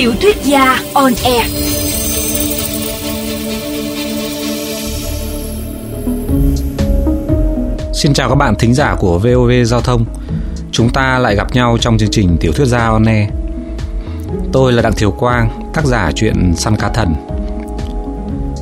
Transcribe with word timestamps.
Tiểu 0.00 0.12
thuyết 0.20 0.36
gia 0.44 0.82
on 0.94 1.12
air. 1.24 1.46
Xin 7.94 8.12
chào 8.14 8.28
các 8.28 8.34
bạn 8.34 8.54
thính 8.58 8.74
giả 8.74 8.96
của 8.98 9.18
VOV 9.18 9.50
Giao 9.64 9.80
thông. 9.80 10.04
Chúng 10.72 10.90
ta 10.90 11.18
lại 11.18 11.36
gặp 11.36 11.54
nhau 11.54 11.78
trong 11.80 11.98
chương 11.98 12.10
trình 12.10 12.36
Tiểu 12.40 12.52
thuyết 12.52 12.66
gia 12.66 12.88
on 12.88 13.04
air. 13.04 13.28
Tôi 14.52 14.72
là 14.72 14.82
Đặng 14.82 14.92
Thiều 14.92 15.10
Quang, 15.10 15.70
tác 15.74 15.84
giả 15.84 16.12
truyện 16.14 16.52
Săn 16.56 16.76
cá 16.76 16.88
thần. 16.88 17.14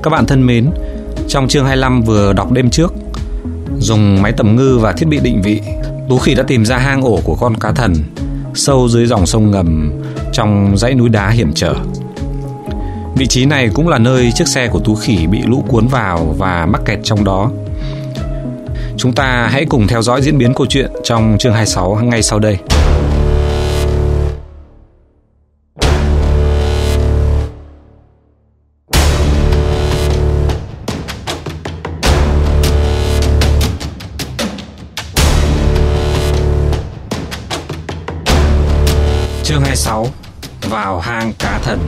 Các 0.03 0.11
bạn 0.11 0.27
thân 0.27 0.47
mến, 0.47 0.71
trong 1.29 1.49
chương 1.49 1.65
25 1.65 2.03
vừa 2.03 2.33
đọc 2.33 2.53
đêm 2.53 2.71
trước, 2.71 2.93
dùng 3.79 4.23
máy 4.23 4.33
tầm 4.33 4.57
ngư 4.57 4.79
và 4.79 4.93
thiết 4.93 5.07
bị 5.09 5.19
định 5.23 5.43
vị, 5.43 5.61
Tú 6.09 6.19
Khỉ 6.19 6.35
đã 6.35 6.43
tìm 6.43 6.65
ra 6.65 6.79
hang 6.79 7.03
ổ 7.03 7.21
của 7.25 7.35
con 7.35 7.55
cá 7.61 7.73
thần 7.73 7.95
sâu 8.55 8.89
dưới 8.89 9.07
dòng 9.07 9.27
sông 9.27 9.51
ngầm 9.51 9.93
trong 10.39 10.77
dãy 10.77 10.95
núi 10.95 11.09
đá 11.09 11.31
hiểm 11.31 11.53
trở. 11.55 11.75
Vị 13.17 13.27
trí 13.27 13.45
này 13.45 13.69
cũng 13.75 13.89
là 13.89 13.99
nơi 13.99 14.33
chiếc 14.33 14.49
xe 14.49 14.69
của 14.69 14.81
Tú 14.81 14.95
Khỉ 14.95 15.27
bị 15.27 15.43
lũ 15.43 15.65
cuốn 15.69 15.87
vào 15.87 16.35
và 16.39 16.67
mắc 16.67 16.83
kẹt 16.85 16.99
trong 17.03 17.25
đó. 17.25 17.51
Chúng 18.97 19.13
ta 19.13 19.49
hãy 19.53 19.65
cùng 19.65 19.87
theo 19.87 20.03
dõi 20.03 20.23
diễn 20.23 20.39
biến 20.39 20.55
câu 20.55 20.67
chuyện 20.67 20.91
trong 21.05 21.37
chương 21.39 21.53
26 21.53 21.95
ngay 21.95 22.23
sau 22.23 22.39
đây. 22.39 22.59
Chương 39.45 39.63
26 39.63 40.07
vào 40.69 41.01
hang 41.01 41.33
cá 41.39 41.59
thần. 41.59 41.79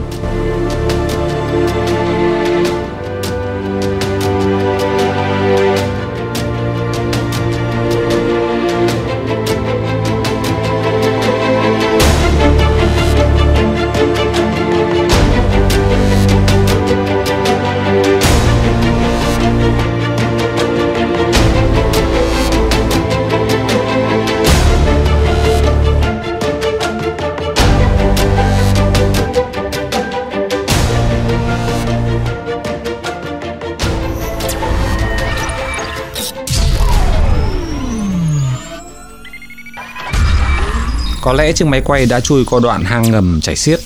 Có 41.21 41.33
lẽ 41.33 41.51
chiếc 41.51 41.67
máy 41.67 41.81
quay 41.85 42.05
đã 42.05 42.19
chui 42.19 42.45
qua 42.45 42.59
đoạn 42.63 42.83
hang 42.83 43.11
ngầm 43.11 43.41
chảy 43.41 43.55
xiết 43.55 43.79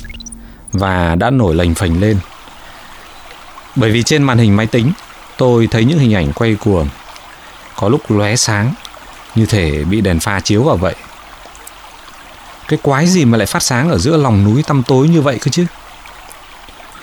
và 0.71 1.15
đã 1.15 1.29
nổi 1.29 1.55
lềnh 1.55 1.75
phềnh 1.75 2.01
lên. 2.01 2.19
Bởi 3.75 3.91
vì 3.91 4.03
trên 4.03 4.23
màn 4.23 4.37
hình 4.37 4.55
máy 4.55 4.67
tính, 4.67 4.91
tôi 5.37 5.67
thấy 5.71 5.85
những 5.85 5.99
hình 5.99 6.13
ảnh 6.13 6.33
quay 6.33 6.55
cuồng, 6.55 6.87
có 7.75 7.89
lúc 7.89 8.11
lóe 8.11 8.35
sáng, 8.35 8.73
như 9.35 9.45
thể 9.45 9.83
bị 9.83 10.01
đèn 10.01 10.19
pha 10.19 10.39
chiếu 10.39 10.63
vào 10.63 10.77
vậy. 10.77 10.95
Cái 12.67 12.79
quái 12.81 13.07
gì 13.07 13.25
mà 13.25 13.37
lại 13.37 13.47
phát 13.47 13.63
sáng 13.63 13.89
ở 13.89 13.97
giữa 13.97 14.17
lòng 14.17 14.43
núi 14.43 14.63
tăm 14.63 14.83
tối 14.83 15.07
như 15.07 15.21
vậy 15.21 15.39
cơ 15.41 15.51
chứ? 15.51 15.65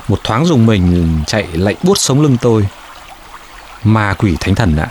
Một 0.08 0.18
thoáng 0.24 0.46
dùng 0.46 0.66
mình 0.66 1.20
chạy 1.26 1.46
lạnh 1.52 1.76
buốt 1.82 1.98
sống 1.98 2.22
lưng 2.22 2.36
tôi. 2.40 2.66
Ma 3.84 4.14
quỷ 4.14 4.36
thánh 4.40 4.54
thần 4.54 4.76
ạ, 4.76 4.88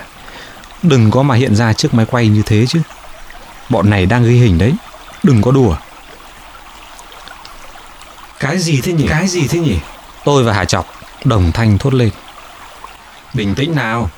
đừng 0.84 1.12
có 1.12 1.24
mà 1.24 1.36
hiện 1.36 1.56
ra 1.56 1.74
trước 1.74 1.94
máy 1.94 2.06
quay 2.06 2.28
như 2.28 2.42
thế 2.46 2.66
chứ. 2.68 2.82
Bọn 3.70 3.90
này 3.90 4.06
đang 4.06 4.24
ghi 4.24 4.40
hình 4.40 4.58
đấy. 4.58 4.74
Đừng 5.24 5.42
có 5.42 5.52
đùa. 5.52 5.76
Cái 8.40 8.60
gì 8.60 8.82
thế 8.82 8.94
nhỉ? 8.94 9.06
Cái 9.10 9.28
gì 9.28 9.48
thế 9.48 9.60
nhỉ? 9.60 9.80
Tôi 10.26 10.44
và 10.44 10.54
Hà 10.54 10.66
Chọc 10.66 10.86
đồng 11.24 11.52
thanh 11.52 11.78
thốt 11.78 11.94
lên. 11.94 12.10
Bình 13.34 13.56
tĩnh 13.56 13.76
nào. 13.76 14.10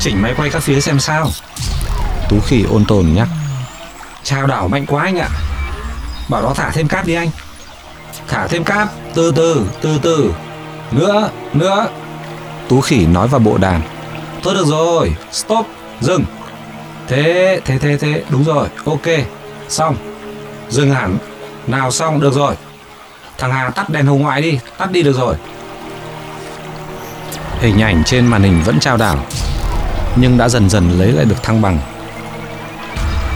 Chỉnh 0.00 0.22
máy 0.22 0.34
quay 0.36 0.50
các 0.50 0.62
phía 0.62 0.80
xem 0.80 1.00
sao. 1.00 1.30
Tú 2.28 2.40
khỉ 2.40 2.64
ôn 2.70 2.84
tồn 2.84 3.12
nhắc. 3.14 3.28
Chào 4.22 4.46
đảo 4.46 4.68
mạnh 4.68 4.86
quá 4.86 5.04
anh 5.04 5.18
ạ. 5.18 5.28
Bảo 6.28 6.42
đó 6.42 6.54
thả 6.56 6.70
thêm 6.70 6.88
cáp 6.88 7.06
đi 7.06 7.14
anh. 7.14 7.30
Thả 8.28 8.46
thêm 8.46 8.64
cáp. 8.64 8.88
Từ 9.14 9.32
từ 9.36 9.66
từ 9.80 9.98
từ. 10.02 10.32
Nữa 10.90 11.30
nữa. 11.52 11.88
Tú 12.68 12.80
khỉ 12.80 13.06
nói 13.06 13.28
vào 13.28 13.40
bộ 13.40 13.58
đàn. 13.58 13.82
Thôi 14.42 14.54
được 14.54 14.66
rồi. 14.66 15.16
Stop. 15.32 15.66
Dừng. 16.00 16.24
Thế 17.08 17.60
thế 17.64 17.78
thế 17.78 17.98
thế. 17.98 18.22
Đúng 18.28 18.44
rồi. 18.44 18.68
Ok 18.84 19.06
Xong. 19.68 19.96
Dừng 20.68 20.90
hẳn. 20.90 21.18
Nào 21.66 21.90
xong, 21.90 22.20
được 22.20 22.34
rồi. 22.34 22.54
Thằng 23.38 23.52
Hà 23.52 23.70
tắt 23.70 23.90
đèn 23.90 24.06
hồng 24.06 24.22
ngoại 24.22 24.42
đi. 24.42 24.58
Tắt 24.78 24.92
đi 24.92 25.02
được 25.02 25.16
rồi. 25.16 25.34
Hình 27.60 27.82
ảnh 27.82 28.02
trên 28.04 28.26
màn 28.26 28.42
hình 28.42 28.62
vẫn 28.64 28.80
trao 28.80 28.96
đảo, 28.96 29.18
Nhưng 30.16 30.38
đã 30.38 30.48
dần 30.48 30.70
dần 30.70 30.98
lấy 30.98 31.12
lại 31.12 31.24
được 31.24 31.42
thăng 31.42 31.62
bằng. 31.62 31.78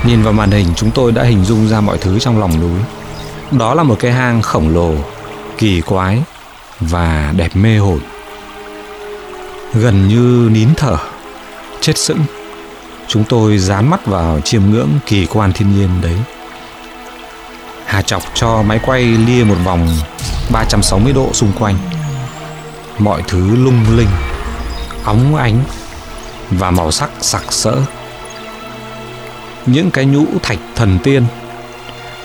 Nhìn 0.06 0.22
vào 0.22 0.32
màn 0.32 0.50
hình, 0.50 0.66
chúng 0.76 0.90
tôi 0.90 1.12
đã 1.12 1.22
hình 1.22 1.44
dung 1.44 1.68
ra 1.68 1.80
mọi 1.80 1.98
thứ 1.98 2.18
trong 2.18 2.40
lòng 2.40 2.60
núi. 2.60 2.80
Đó 3.50 3.74
là 3.74 3.82
một 3.82 3.96
cái 3.98 4.12
hang 4.12 4.42
khổng 4.42 4.74
lồ, 4.74 4.94
Kỳ 5.58 5.80
quái 5.80 6.22
Và 6.80 7.32
đẹp 7.36 7.56
mê 7.56 7.78
hồn. 7.78 8.00
Gần 9.74 10.08
như 10.08 10.50
nín 10.52 10.68
thở, 10.76 10.96
Chết 11.80 11.98
sững. 11.98 12.18
Chúng 13.12 13.24
tôi 13.24 13.58
dán 13.58 13.90
mắt 13.90 14.06
vào 14.06 14.40
chiêm 14.40 14.62
ngưỡng 14.70 14.88
kỳ 15.06 15.26
quan 15.26 15.52
thiên 15.52 15.76
nhiên 15.76 15.88
đấy. 16.02 16.16
Hà 17.84 18.02
chọc 18.02 18.22
cho 18.34 18.62
máy 18.62 18.80
quay 18.86 19.02
lia 19.02 19.44
một 19.44 19.54
vòng 19.64 19.88
360 20.52 21.12
độ 21.12 21.32
xung 21.32 21.52
quanh. 21.58 21.74
Mọi 22.98 23.22
thứ 23.28 23.56
lung 23.56 23.84
linh, 23.96 24.08
óng 25.04 25.36
ánh 25.36 25.64
và 26.50 26.70
màu 26.70 26.90
sắc 26.90 27.10
sặc 27.20 27.52
sỡ. 27.52 27.76
Những 29.66 29.90
cái 29.90 30.04
nhũ 30.04 30.24
thạch 30.42 30.58
thần 30.74 30.98
tiên 31.02 31.24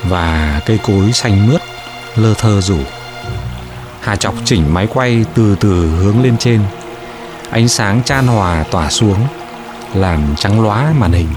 và 0.04 0.62
cây 0.66 0.80
cối 0.84 1.12
xanh 1.14 1.48
mướt 1.48 1.62
lơ 2.16 2.34
thơ 2.34 2.62
rủ. 2.62 2.80
Hà 4.02 4.16
chọc 4.16 4.36
chỉnh 4.46 4.74
máy 4.74 4.88
quay 4.94 5.26
từ 5.36 5.56
từ 5.60 5.90
hướng 5.90 6.24
lên 6.24 6.38
trên. 6.38 6.62
Ánh 7.50 7.68
sáng 7.68 8.04
chan 8.04 8.28
hòa 8.28 8.64
tỏa 8.72 8.90
xuống 8.90 9.28
làm 9.94 10.36
trắng 10.38 10.62
lóa 10.62 10.94
màn 10.98 11.12
hình. 11.12 11.28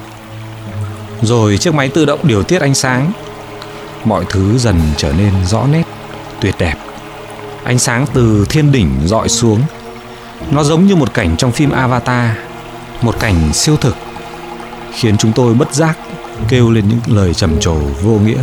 Rồi 1.22 1.58
chiếc 1.58 1.74
máy 1.74 1.88
tự 1.88 2.04
động 2.04 2.20
điều 2.22 2.42
tiết 2.42 2.60
ánh 2.60 2.74
sáng. 2.74 3.12
Mọi 4.04 4.24
thứ 4.28 4.58
dần 4.58 4.80
trở 4.96 5.12
nên 5.12 5.32
rõ 5.46 5.66
nét, 5.72 5.82
tuyệt 6.40 6.54
đẹp. 6.58 6.74
Ánh 7.64 7.78
sáng 7.78 8.06
từ 8.14 8.46
thiên 8.48 8.72
đỉnh 8.72 8.90
dọi 9.04 9.28
xuống. 9.28 9.60
Nó 10.50 10.62
giống 10.62 10.86
như 10.86 10.96
một 10.96 11.14
cảnh 11.14 11.36
trong 11.36 11.52
phim 11.52 11.70
Avatar, 11.70 12.30
một 13.02 13.20
cảnh 13.20 13.52
siêu 13.52 13.76
thực, 13.76 13.96
khiến 14.92 15.16
chúng 15.16 15.32
tôi 15.32 15.54
bất 15.54 15.74
giác 15.74 15.98
kêu 16.48 16.70
lên 16.70 16.88
những 16.88 17.16
lời 17.16 17.34
trầm 17.34 17.60
trồ 17.60 17.74
vô 17.74 18.12
nghĩa. 18.12 18.42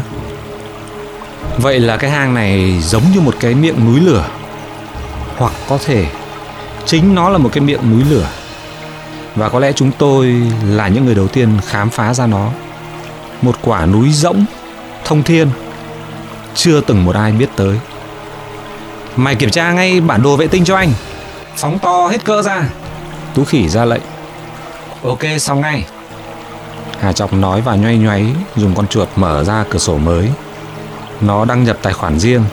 Vậy 1.57 1.79
là 1.79 1.97
cái 1.97 2.11
hang 2.11 2.33
này 2.33 2.79
giống 2.81 3.03
như 3.13 3.21
một 3.21 3.35
cái 3.39 3.55
miệng 3.55 3.85
núi 3.85 3.99
lửa, 3.99 4.25
hoặc 5.37 5.53
có 5.69 5.77
thể 5.85 6.05
chính 6.85 7.15
nó 7.15 7.29
là 7.29 7.37
một 7.37 7.49
cái 7.53 7.61
miệng 7.61 7.91
núi 7.91 8.03
lửa 8.09 8.29
và 9.37 9.49
có 9.49 9.59
lẽ 9.59 9.71
chúng 9.71 9.91
tôi 9.97 10.35
là 10.65 10.87
những 10.87 11.05
người 11.05 11.15
đầu 11.15 11.27
tiên 11.27 11.49
khám 11.67 11.89
phá 11.89 12.13
ra 12.13 12.27
nó. 12.27 12.49
Một 13.41 13.55
quả 13.61 13.85
núi 13.85 14.11
rỗng, 14.11 14.45
thông 15.05 15.23
thiên, 15.23 15.49
chưa 16.55 16.81
từng 16.81 17.05
một 17.05 17.15
ai 17.15 17.31
biết 17.31 17.49
tới. 17.55 17.79
Mày 19.15 19.35
kiểm 19.35 19.49
tra 19.49 19.71
ngay 19.71 20.01
bản 20.01 20.23
đồ 20.23 20.35
vệ 20.35 20.47
tinh 20.47 20.65
cho 20.65 20.75
anh. 20.75 20.91
Phóng 21.55 21.79
to 21.79 22.07
hết 22.07 22.25
cỡ 22.25 22.41
ra. 22.41 22.69
Tú 23.35 23.43
khỉ 23.43 23.69
ra 23.69 23.85
lệnh. 23.85 24.01
Ok, 25.03 25.19
xong 25.39 25.61
ngay. 25.61 25.85
Hà 26.99 27.13
trọng 27.13 27.41
nói 27.41 27.61
và 27.61 27.75
nhoay 27.75 27.97
nhoáy 27.97 28.25
dùng 28.55 28.75
con 28.75 28.87
chuột 28.87 29.07
mở 29.15 29.43
ra 29.43 29.65
cửa 29.69 29.79
sổ 29.79 29.97
mới. 29.97 30.29
Nó 31.21 31.45
đăng 31.45 31.63
nhập 31.63 31.77
tài 31.81 31.93
khoản 31.93 32.19
riêng 32.19 32.43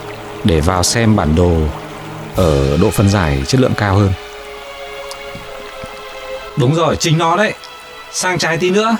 để 0.44 0.60
vào 0.60 0.82
xem 0.82 1.16
bản 1.16 1.34
đồ 1.34 1.56
ở 2.36 2.76
độ 2.76 2.90
phân 2.90 3.08
giải 3.08 3.42
chất 3.46 3.60
lượng 3.60 3.74
cao 3.76 3.94
hơn. 3.94 4.12
Đúng 6.56 6.74
rồi, 6.74 6.96
chính 6.96 7.18
nó 7.18 7.36
đấy. 7.36 7.54
Sang 8.12 8.38
trái 8.38 8.56
tí 8.56 8.70
nữa. 8.70 8.96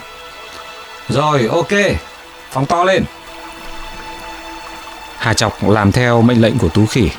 Rồi, 1.09 1.49
ok. 1.53 1.73
Phóng 2.51 2.67
to 2.67 2.85
lên. 2.85 3.05
Hà 5.19 5.35
Chọc 5.35 5.69
làm 5.69 5.93
theo 5.93 6.23
mệnh 6.23 6.41
lệnh 6.41 6.59
của 6.59 6.69
Tú 6.69 6.87
Khỉ. 6.87 7.11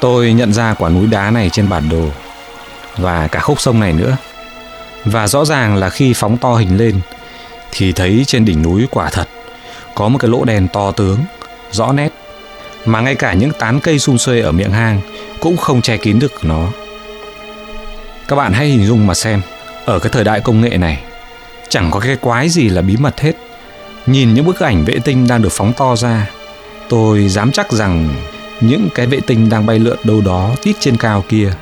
Tôi 0.00 0.32
nhận 0.32 0.52
ra 0.52 0.74
quả 0.74 0.88
núi 0.88 1.06
đá 1.06 1.30
này 1.30 1.50
trên 1.50 1.68
bản 1.68 1.88
đồ 1.88 2.08
và 2.96 3.28
cả 3.28 3.40
khúc 3.40 3.60
sông 3.60 3.80
này 3.80 3.92
nữa. 3.92 4.16
Và 5.04 5.28
rõ 5.28 5.44
ràng 5.44 5.76
là 5.76 5.90
khi 5.90 6.12
phóng 6.16 6.36
to 6.38 6.54
hình 6.54 6.76
lên 6.76 7.00
thì 7.72 7.92
thấy 7.92 8.24
trên 8.26 8.44
đỉnh 8.44 8.62
núi 8.62 8.86
quả 8.90 9.10
thật 9.10 9.28
có 9.94 10.08
một 10.08 10.18
cái 10.18 10.30
lỗ 10.30 10.44
đèn 10.44 10.68
to 10.68 10.90
tướng, 10.90 11.18
rõ 11.70 11.92
nét, 11.92 12.08
Mà 12.84 13.00
ngay 13.00 13.14
cả 13.14 13.32
những 13.32 13.50
tán 13.58 13.80
cây 13.80 13.98
sum 13.98 14.16
xuê 14.16 14.40
ở 14.40 14.52
miệng 14.52 14.70
hang 14.70 15.00
Cũng 15.40 15.56
không 15.56 15.82
che 15.82 15.96
kín 15.96 16.18
được 16.18 16.44
nó 16.44 16.68
Các 18.28 18.36
bạn 18.36 18.52
hãy 18.52 18.66
hình 18.66 18.86
dung 18.86 19.06
mà 19.06 19.14
xem 19.14 19.42
ở 19.86 19.98
cái 19.98 20.10
thời 20.12 20.24
đại 20.24 20.40
công 20.40 20.60
nghệ 20.60 20.76
này. 20.76 21.02
Chẳng 21.68 21.90
có 21.90 22.00
cái 22.00 22.16
quái 22.16 22.48
gì 22.48 22.68
là 22.68 22.82
bí 22.82 22.96
mật 22.96 23.20
hết. 23.20 23.32
Nhìn 24.06 24.34
những 24.34 24.46
bức 24.46 24.60
ảnh 24.60 24.84
vệ 24.84 24.98
tinh 25.04 25.26
đang 25.26 25.42
được 25.42 25.52
phóng 25.52 25.72
to 25.76 25.96
ra, 25.96 26.26
Tôi 26.88 27.28
dám 27.28 27.52
chắc 27.52 27.72
rằng 27.72 28.08
những 28.60 28.88
cái 28.94 29.06
vệ 29.06 29.20
tinh 29.26 29.48
đang 29.48 29.66
bay 29.66 29.78
lượn 29.78 29.98
đâu 30.04 30.20
đó 30.20 30.50
tít 30.62 30.76
trên 30.80 30.96
cao 30.96 31.24
kia, 31.28 31.52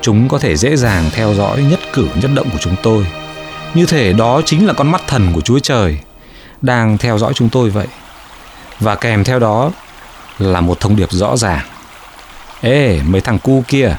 chúng 0.00 0.28
có 0.28 0.38
thể 0.38 0.56
dễ 0.56 0.76
dàng 0.76 1.10
theo 1.12 1.34
dõi 1.34 1.62
nhất 1.62 1.80
cử 1.92 2.08
nhất 2.22 2.30
động 2.34 2.50
của 2.50 2.58
chúng 2.60 2.76
tôi. 2.82 3.06
Như 3.74 3.86
thể 3.86 4.12
đó 4.12 4.42
chính 4.44 4.66
là 4.66 4.72
con 4.72 4.90
mắt 4.90 5.02
thần 5.06 5.32
của 5.32 5.40
chúa 5.40 5.58
trời 5.58 5.98
đang 6.62 6.98
theo 6.98 7.18
dõi 7.18 7.32
chúng 7.34 7.48
tôi 7.48 7.70
vậy. 7.70 7.86
Và 8.80 8.94
kèm 8.94 9.24
theo 9.24 9.38
đó 9.38 9.70
là 10.38 10.60
một 10.60 10.80
thông 10.80 10.96
điệp 10.96 11.08
rõ 11.12 11.36
ràng. 11.36 11.66
Ê, 12.60 13.00
mấy 13.06 13.20
thằng 13.20 13.38
cu 13.38 13.64
kia, 13.68 13.96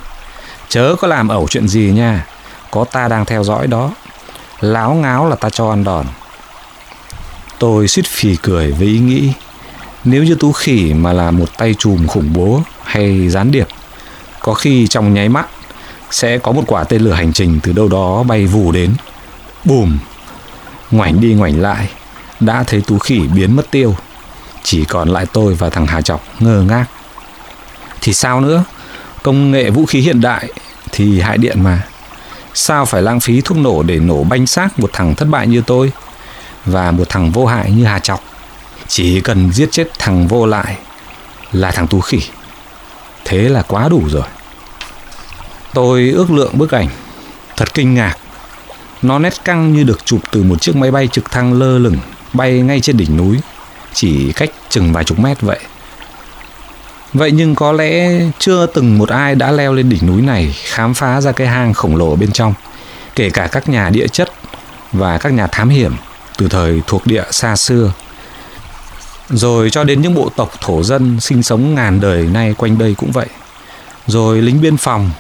chớ 0.69 0.95
có 0.99 1.07
làm 1.07 1.27
ẩu 1.27 1.47
chuyện 1.49 1.67
gì 1.67 1.91
nha 1.95 2.25
có 2.71 2.85
ta 2.91 3.07
đang 3.07 3.25
theo 3.25 3.43
dõi 3.43 3.67
đó. 3.67 3.91
Láo 4.59 4.93
ngáo 4.93 5.29
là 5.29 5.35
ta 5.35 5.49
cho 5.49 5.69
ăn 5.69 5.83
đòn. 5.83 6.05
Tôi 7.59 7.87
suýt 7.87 8.05
phì 8.05 8.35
cười 8.35 8.71
với 8.71 8.87
ý 8.87 8.99
nghĩ, 8.99 9.33
nếu 10.03 10.23
như 10.23 10.35
tú 10.35 10.51
khỉ 10.51 10.93
mà 10.93 11.13
là 11.13 11.31
một 11.31 11.57
tay 11.57 11.75
chùm 11.79 12.07
khủng 12.07 12.33
bố 12.33 12.61
hay 12.83 13.29
gián 13.29 13.51
điệp, 13.51 13.67
có 14.39 14.53
khi 14.53 14.87
trong 14.87 15.13
nháy 15.13 15.29
mắt 15.29 15.47
sẽ 16.11 16.37
có 16.37 16.51
một 16.51 16.63
quả 16.67 16.83
tên 16.83 17.01
lửa 17.01 17.13
hành 17.13 17.33
trình 17.33 17.59
từ 17.63 17.71
đâu 17.71 17.87
đó 17.87 18.23
bay 18.23 18.45
vù 18.45 18.71
đến. 18.71 18.93
Bùm! 19.65 19.97
Ngoảnh 20.91 21.21
đi 21.21 21.33
ngoảnh 21.33 21.61
lại, 21.61 21.89
đã 22.39 22.63
thấy 22.63 22.81
tú 22.87 22.97
khỉ 22.97 23.19
biến 23.19 23.55
mất 23.55 23.71
tiêu. 23.71 23.95
Chỉ 24.63 24.85
còn 24.85 25.09
lại 25.09 25.25
tôi 25.33 25.53
và 25.53 25.69
thằng 25.69 25.87
hà 25.87 26.01
chọc 26.01 26.23
ngơ 26.39 26.61
ngác. 26.61 26.85
Thì 28.01 28.13
sao 28.13 28.41
nữa? 28.41 28.63
Công 29.23 29.51
nghệ 29.51 29.69
vũ 29.69 29.85
khí 29.85 29.99
hiện 29.99 30.21
đại 30.21 30.49
thì 30.91 31.19
hại 31.19 31.37
điện 31.37 31.63
mà 31.63 31.83
sao 32.53 32.85
phải 32.85 33.01
lãng 33.01 33.19
phí 33.19 33.41
thuốc 33.41 33.57
nổ 33.57 33.83
để 33.83 33.99
nổ 33.99 34.23
banh 34.23 34.47
xác 34.47 34.79
một 34.79 34.89
thằng 34.93 35.15
thất 35.15 35.25
bại 35.25 35.47
như 35.47 35.61
tôi 35.67 35.91
và 36.65 36.91
một 36.91 37.09
thằng 37.09 37.31
vô 37.31 37.45
hại 37.45 37.71
như 37.71 37.85
hà 37.85 37.99
chọc 37.99 38.23
chỉ 38.87 39.21
cần 39.21 39.51
giết 39.51 39.71
chết 39.71 39.87
thằng 39.99 40.27
vô 40.27 40.45
lại 40.45 40.77
là 41.51 41.71
thằng 41.71 41.87
tú 41.87 42.01
khỉ. 42.01 42.19
Thế 43.25 43.49
là 43.49 43.61
quá 43.61 43.89
đủ 43.89 44.03
rồi. 44.09 44.25
Tôi 45.73 46.09
ước 46.15 46.31
lượng 46.31 46.57
bức 46.57 46.71
ảnh. 46.71 46.87
Thật 47.57 47.73
kinh 47.73 47.93
ngạc. 47.93 48.15
Nó 49.01 49.19
nét 49.19 49.33
căng 49.45 49.73
như 49.73 49.83
được 49.83 50.05
chụp 50.05 50.19
từ 50.31 50.43
một 50.43 50.61
chiếc 50.61 50.75
máy 50.75 50.91
bay 50.91 51.07
trực 51.07 51.31
thăng 51.31 51.53
lơ 51.53 51.77
lửng 51.77 51.97
bay 52.33 52.61
ngay 52.61 52.81
trên 52.81 52.97
đỉnh 52.97 53.17
núi, 53.17 53.39
chỉ 53.93 54.31
cách 54.31 54.49
chừng 54.69 54.93
vài 54.93 55.03
chục 55.03 55.19
mét 55.19 55.41
vậy 55.41 55.59
vậy 57.13 57.31
nhưng 57.31 57.55
có 57.55 57.71
lẽ 57.71 58.21
chưa 58.39 58.65
từng 58.65 58.97
một 58.97 59.09
ai 59.09 59.35
đã 59.35 59.51
leo 59.51 59.73
lên 59.73 59.89
đỉnh 59.89 60.07
núi 60.07 60.21
này 60.21 60.55
khám 60.63 60.93
phá 60.93 61.21
ra 61.21 61.31
cái 61.31 61.47
hang 61.47 61.73
khổng 61.73 61.95
lồ 61.95 62.15
bên 62.15 62.31
trong, 62.31 62.53
kể 63.15 63.29
cả 63.29 63.47
các 63.51 63.69
nhà 63.69 63.89
địa 63.89 64.07
chất 64.07 64.31
và 64.91 65.17
các 65.17 65.33
nhà 65.33 65.47
thám 65.47 65.69
hiểm 65.69 65.95
từ 66.37 66.47
thời 66.47 66.81
thuộc 66.87 67.07
địa 67.07 67.23
xa 67.31 67.55
xưa. 67.55 67.91
Rồi 69.29 69.69
cho 69.69 69.83
đến 69.83 70.01
những 70.01 70.13
bộ 70.13 70.29
tộc 70.35 70.51
thổ 70.61 70.83
dân 70.83 71.19
sinh 71.19 71.43
sống 71.43 71.75
ngàn 71.75 71.99
đời 71.99 72.23
nay 72.23 72.53
quanh 72.57 72.77
đây 72.77 72.95
cũng 72.97 73.11
vậy. 73.11 73.27
Rồi 74.07 74.41
lính 74.41 74.61
biên 74.61 74.77
phòng, 74.77 75.11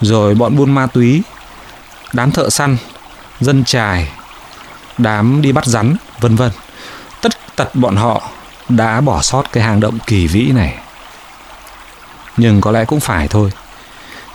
rồi 0.00 0.34
bọn 0.34 0.56
buôn 0.56 0.74
ma 0.74 0.86
túy, 0.86 1.22
đám 2.12 2.30
thợ 2.30 2.50
săn, 2.50 2.76
dân 3.40 3.64
trài, 3.64 4.08
đám 4.98 5.42
đi 5.42 5.52
bắt 5.52 5.66
rắn, 5.66 5.96
vân 6.20 6.36
vân. 6.36 6.50
Tất 7.20 7.32
tật 7.56 7.74
bọn 7.74 7.96
họ 7.96 8.22
đã 8.68 9.00
bỏ 9.00 9.22
sót 9.22 9.52
cái 9.52 9.64
hang 9.64 9.80
động 9.80 9.98
kỳ 10.06 10.26
vĩ 10.26 10.46
này 10.46 10.78
nhưng 12.42 12.60
có 12.60 12.70
lẽ 12.70 12.84
cũng 12.84 13.00
phải 13.00 13.28
thôi. 13.28 13.50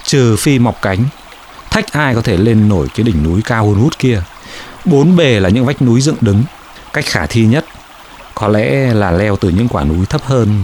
Trừ 0.03 0.35
phi 0.35 0.59
mọc 0.59 0.81
cánh 0.81 1.05
thách 1.71 1.91
ai 1.91 2.15
có 2.15 2.21
thể 2.21 2.37
lên 2.37 2.69
nổi 2.69 2.87
cái 2.95 3.03
đỉnh 3.03 3.23
núi 3.23 3.41
cao 3.41 3.65
hôn 3.65 3.75
hút 3.75 3.99
kia. 3.99 4.21
Bốn 4.85 5.15
bề 5.15 5.39
là 5.39 5.49
những 5.49 5.65
vách 5.65 5.81
núi 5.81 6.01
dựng 6.01 6.15
đứng 6.21 6.43
cách 6.93 7.05
khả 7.05 7.25
thi 7.25 7.45
nhất 7.45 7.65
có 8.35 8.47
lẽ 8.47 8.93
là 8.93 9.11
leo 9.11 9.35
từ 9.35 9.49
những 9.49 9.67
quả 9.67 9.83
núi 9.83 10.05
thấp 10.05 10.21
hơn 10.23 10.63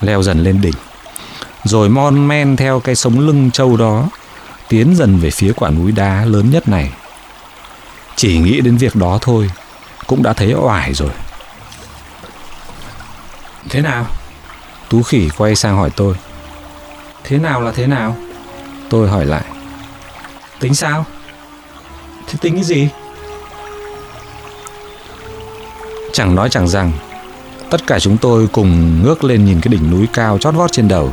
leo 0.00 0.22
dần 0.22 0.42
lên 0.42 0.60
đỉnh. 0.60 0.74
Rồi 1.64 1.88
mon 1.88 2.28
men 2.28 2.56
theo 2.56 2.80
cái 2.80 2.94
sống 2.94 3.20
lưng 3.20 3.50
châu 3.50 3.76
đó 3.76 4.08
tiến 4.68 4.96
dần 4.96 5.18
về 5.18 5.30
phía 5.30 5.52
quả 5.56 5.70
núi 5.70 5.92
đá 5.92 6.24
lớn 6.24 6.50
nhất 6.50 6.68
này. 6.68 6.90
Chỉ 8.16 8.38
nghĩ 8.38 8.60
đến 8.60 8.76
việc 8.76 8.96
đó 8.96 9.18
thôi 9.20 9.50
cũng 10.06 10.22
đã 10.22 10.32
thấy 10.32 10.54
oải 10.54 10.94
rồi. 10.94 11.10
Thế 13.68 13.80
nào? 13.80 14.06
Tú 14.88 15.02
khỉ 15.02 15.28
quay 15.36 15.56
sang 15.56 15.76
hỏi 15.76 15.90
tôi 15.96 16.14
thế 17.24 17.38
nào 17.38 17.60
là 17.60 17.72
thế 17.72 17.86
nào? 17.86 18.16
Tôi 18.90 19.08
hỏi 19.08 19.26
lại. 19.26 19.44
Tính 20.60 20.74
sao? 20.74 21.04
Thế 22.26 22.38
tính 22.40 22.54
cái 22.54 22.64
gì? 22.64 22.88
Chẳng 26.12 26.34
nói 26.34 26.48
chẳng 26.50 26.68
rằng 26.68 26.92
Tất 27.70 27.86
cả 27.86 27.98
chúng 27.98 28.16
tôi 28.16 28.48
cùng 28.52 29.02
ngước 29.02 29.24
lên 29.24 29.44
nhìn 29.44 29.60
cái 29.60 29.72
đỉnh 29.72 29.90
núi 29.90 30.08
cao 30.12 30.38
chót 30.38 30.54
vót 30.54 30.72
trên 30.72 30.88
đầu. 30.88 31.12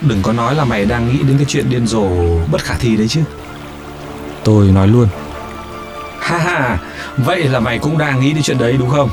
Đừng 0.00 0.22
có 0.22 0.32
nói 0.32 0.54
là 0.54 0.64
mày 0.64 0.84
đang 0.84 1.08
nghĩ 1.08 1.22
đến 1.22 1.36
cái 1.36 1.46
chuyện 1.48 1.70
điên 1.70 1.86
rồ 1.86 2.08
bất 2.50 2.62
khả 2.62 2.74
thi 2.74 2.96
đấy 2.96 3.08
chứ. 3.08 3.20
Tôi 4.44 4.66
nói 4.66 4.88
luôn. 4.88 5.08
Ha 6.20 6.38
ha, 6.38 6.78
vậy 7.16 7.44
là 7.44 7.60
mày 7.60 7.78
cũng 7.78 7.98
đang 7.98 8.20
nghĩ 8.20 8.32
đến 8.32 8.42
chuyện 8.42 8.58
đấy 8.58 8.76
đúng 8.78 8.90
không? 8.90 9.10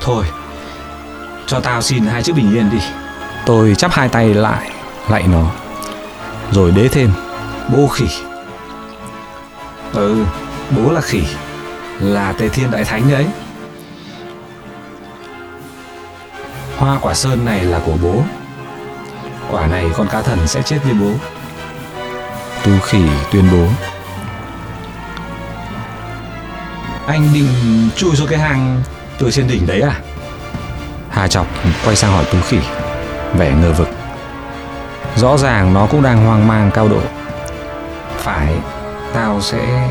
Thôi, 0.00 0.24
cho 1.46 1.60
tao 1.60 1.82
xin 1.82 2.04
hai 2.04 2.22
chữ 2.22 2.32
bình 2.32 2.54
yên 2.54 2.70
đi 2.70 2.78
Tôi 3.50 3.74
chắp 3.74 3.92
hai 3.92 4.08
tay 4.08 4.34
lại, 4.34 4.70
lạy 5.08 5.24
nó. 5.28 5.50
Rồi 6.52 6.70
đế 6.70 6.88
thêm, 6.88 7.12
bố 7.72 7.88
khỉ. 7.88 8.06
Ừ, 9.92 10.24
bố 10.70 10.92
là 10.92 11.00
khỉ 11.00 11.22
là 12.00 12.32
tề 12.32 12.48
thiên 12.48 12.70
đại 12.70 12.84
thánh 12.84 13.10
đấy. 13.10 13.26
Hoa 16.78 16.98
quả 17.02 17.14
sơn 17.14 17.44
này 17.44 17.64
là 17.64 17.80
của 17.86 17.96
bố. 18.02 18.22
Quả 19.50 19.66
này 19.66 19.90
con 19.96 20.08
cá 20.08 20.22
thần 20.22 20.46
sẽ 20.46 20.62
chết 20.62 20.78
với 20.84 20.94
bố. 20.94 21.10
Tu 22.64 22.72
khỉ 22.82 23.02
tuyên 23.32 23.44
bố. 23.52 23.66
Anh 27.06 27.28
định 27.34 27.48
chui 27.96 28.16
xuống 28.16 28.28
cái 28.28 28.38
hang 28.38 28.82
từ 29.18 29.30
trên 29.30 29.48
đỉnh 29.48 29.66
đấy 29.66 29.80
à? 29.80 30.00
Hà 31.10 31.28
chọc 31.28 31.46
quay 31.84 31.96
sang 31.96 32.12
hỏi 32.12 32.24
tú 32.32 32.38
khỉ 32.48 32.58
vẻ 33.36 33.52
ngờ 33.62 33.72
vực. 33.72 33.88
Rõ 35.16 35.36
ràng 35.36 35.74
nó 35.74 35.86
cũng 35.86 36.02
đang 36.02 36.26
hoang 36.26 36.48
mang 36.48 36.70
cao 36.74 36.88
độ. 36.88 37.00
Phải, 38.16 38.54
tao 39.14 39.40
sẽ 39.40 39.88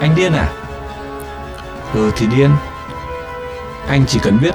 anh 0.00 0.14
điên 0.14 0.32
à? 0.32 0.48
Ừ 1.94 2.10
thì 2.16 2.26
điên. 2.26 2.50
Anh 3.88 4.04
chỉ 4.06 4.18
cần 4.22 4.40
biết 4.40 4.54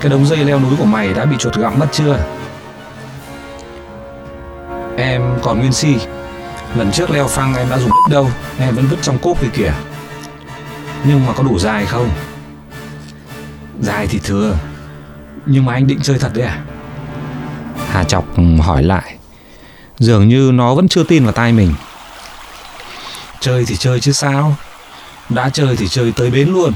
Cái 0.00 0.10
đống 0.10 0.26
dây 0.26 0.38
leo 0.38 0.60
núi 0.60 0.72
của 0.78 0.84
mày 0.84 1.14
đã 1.14 1.24
bị 1.24 1.36
chuột 1.36 1.54
gặm 1.56 1.78
mất 1.78 1.86
chưa? 1.92 2.18
Em 4.96 5.22
còn 5.42 5.58
nguyên 5.58 5.72
si. 5.72 5.96
Lần 6.76 6.92
trước 6.92 7.10
leo 7.10 7.26
phăng 7.26 7.54
em 7.54 7.70
đã 7.70 7.78
dùng 7.78 7.90
đích 7.90 8.14
đâu, 8.14 8.28
Em 8.58 8.74
vẫn 8.74 8.86
vứt 8.86 8.96
trong 9.02 9.18
cốp 9.18 9.40
kia 9.40 9.48
kìa. 9.54 9.72
Nhưng 11.04 11.26
mà 11.26 11.32
có 11.32 11.42
đủ 11.42 11.58
dài 11.58 11.86
không? 11.86 12.08
Dài 13.80 14.06
thì 14.10 14.18
thừa. 14.18 14.54
Nhưng 15.46 15.64
mà 15.64 15.72
anh 15.72 15.86
định 15.86 16.00
chơi 16.02 16.18
thật 16.18 16.30
đấy 16.34 16.46
à? 16.46 16.58
Hà 17.90 18.04
Chọc 18.04 18.24
hỏi 18.62 18.82
lại. 18.82 19.16
Dường 19.98 20.28
như 20.28 20.50
nó 20.54 20.74
vẫn 20.74 20.88
chưa 20.88 21.04
tin 21.04 21.24
vào 21.24 21.32
tai 21.32 21.52
mình. 21.52 21.74
Chơi 23.40 23.64
thì 23.64 23.76
chơi 23.76 24.00
chứ 24.00 24.12
sao? 24.12 24.56
Đã 25.28 25.50
chơi 25.50 25.76
thì 25.76 25.88
chơi 25.88 26.12
tới 26.12 26.30
bến 26.30 26.48
luôn. 26.48 26.72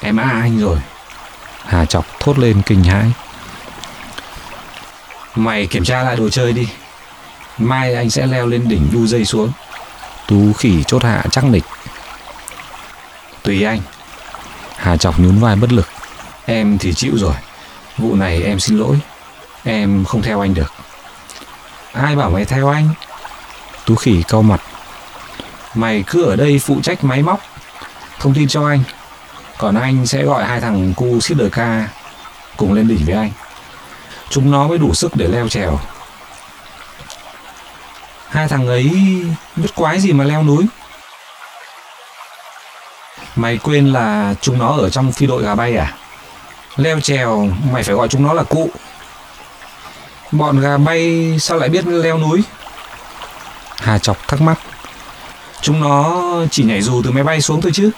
Em 0.00 0.16
a 0.16 0.30
anh 0.30 0.58
rồi. 0.58 0.78
Hà 1.64 1.84
chọc 1.84 2.06
thốt 2.20 2.38
lên 2.38 2.62
kinh 2.66 2.84
hãi. 2.84 3.12
Mày 5.34 5.66
kiểm 5.66 5.84
tra 5.84 6.02
lại 6.02 6.16
đồ 6.16 6.28
chơi 6.28 6.52
đi. 6.52 6.68
Mai 7.58 7.94
anh 7.94 8.10
sẽ 8.10 8.26
leo 8.26 8.46
lên 8.46 8.68
đỉnh 8.68 8.88
đu 8.92 9.06
dây 9.06 9.24
xuống. 9.24 9.52
Tú 10.28 10.52
khỉ 10.52 10.82
chốt 10.86 11.02
hạ 11.02 11.24
chắc 11.30 11.44
nịch. 11.44 11.64
Tùy 13.42 13.62
anh. 13.62 13.80
Hà 14.76 14.96
chọc 14.96 15.20
nhún 15.20 15.38
vai 15.38 15.56
bất 15.56 15.72
lực 15.72 15.88
Em 16.46 16.78
thì 16.78 16.94
chịu 16.94 17.12
rồi. 17.16 17.34
Vụ 17.98 18.14
này 18.14 18.42
em 18.42 18.60
xin 18.60 18.78
lỗi. 18.78 18.98
Em 19.64 20.04
không 20.04 20.22
theo 20.22 20.40
anh 20.40 20.54
được. 20.54 20.72
Ai 21.92 22.16
bảo 22.16 22.30
mày 22.30 22.44
theo 22.44 22.68
anh? 22.68 22.88
Tú 23.86 23.94
khỉ 23.94 24.22
cau 24.28 24.42
mặt. 24.42 24.60
Mày 25.74 26.04
cứ 26.06 26.24
ở 26.24 26.36
đây 26.36 26.58
phụ 26.58 26.80
trách 26.82 27.04
máy 27.04 27.22
móc, 27.22 27.40
Thông 28.22 28.34
tin 28.34 28.48
cho 28.48 28.66
anh. 28.66 28.82
Còn 29.58 29.74
anh 29.74 30.06
sẽ 30.06 30.22
gọi 30.22 30.44
hai 30.44 30.60
thằng 30.60 30.94
cu 30.94 31.20
xít 31.20 31.34
đời 31.34 31.50
ca 31.50 31.88
Cùng 32.56 32.72
lên 32.72 32.88
đỉnh 32.88 33.04
với 33.06 33.14
anh. 33.14 33.30
Chúng 34.28 34.50
nó 34.50 34.68
mới 34.68 34.78
đủ 34.78 34.94
sức 34.94 35.16
để 35.16 35.28
leo 35.28 35.48
trèo. 35.48 35.78
Hai 38.28 38.48
thằng 38.48 38.66
ấy 38.66 38.90
biết 39.56 39.74
quái 39.74 40.00
gì 40.00 40.12
mà 40.12 40.24
leo 40.24 40.42
núi? 40.42 40.66
Mày 43.36 43.58
quên 43.58 43.92
là 43.92 44.34
chúng 44.40 44.58
nó 44.58 44.68
ở 44.68 44.90
trong 44.90 45.12
phi 45.12 45.26
đội 45.26 45.42
gà 45.42 45.54
bay 45.54 45.76
à? 45.76 45.92
Leo 46.76 47.00
trèo, 47.00 47.48
mày 47.72 47.82
phải 47.82 47.94
gọi 47.94 48.08
chúng 48.08 48.22
nó 48.22 48.32
là 48.32 48.42
cụ. 48.42 48.70
Bọn 50.32 50.60
gà 50.60 50.76
bay, 50.76 51.36
sao 51.40 51.58
lại 51.58 51.68
biết 51.68 51.86
leo 51.86 52.18
núi? 52.18 52.42
Hà 53.76 53.98
chọc 53.98 54.28
thắc 54.28 54.40
mắc. 54.40 54.58
Chúng 55.60 55.80
nó 55.80 56.22
chỉ 56.50 56.64
nhảy 56.64 56.82
dù 56.82 57.02
từ 57.04 57.10
máy 57.10 57.24
bay 57.24 57.40
xuống 57.40 57.60
thôi 57.60 57.72
chứ. 57.74 57.90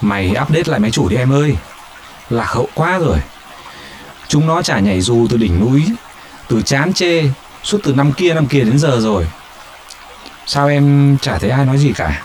Mày 0.00 0.28
update 0.42 0.62
lại 0.66 0.80
máy 0.80 0.90
chủ 0.90 1.08
đi 1.08 1.16
em 1.16 1.32
ơi. 1.32 1.56
Lạc 2.30 2.48
hậu 2.48 2.68
quá 2.74 2.98
rồi. 2.98 3.18
Chúng 4.28 4.46
nó 4.46 4.62
chả 4.62 4.78
nhảy 4.78 5.00
dù 5.00 5.26
từ 5.30 5.36
đỉnh 5.36 5.60
núi, 5.60 5.84
Từ 6.48 6.62
chán 6.62 6.92
chê, 6.92 7.24
Suốt 7.62 7.78
từ 7.82 7.94
năm 7.94 8.12
kia 8.12 8.34
năm 8.34 8.46
kia 8.46 8.60
đến 8.60 8.78
giờ 8.78 9.00
rồi. 9.00 9.26
Sao 10.46 10.68
em 10.68 11.16
chả 11.22 11.38
thấy 11.38 11.50
ai 11.50 11.64
nói 11.64 11.78
gì 11.78 11.92
cả? 11.96 12.22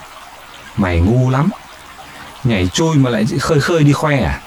Mày 0.78 1.00
ngu 1.00 1.30
lắm. 1.30 1.50
Nhảy 2.44 2.68
chui 2.68 2.96
mà 2.96 3.10
lại 3.10 3.26
khơi 3.40 3.60
khơi 3.60 3.84
đi 3.84 3.94
khoe 3.94 4.18
à? 4.18 4.40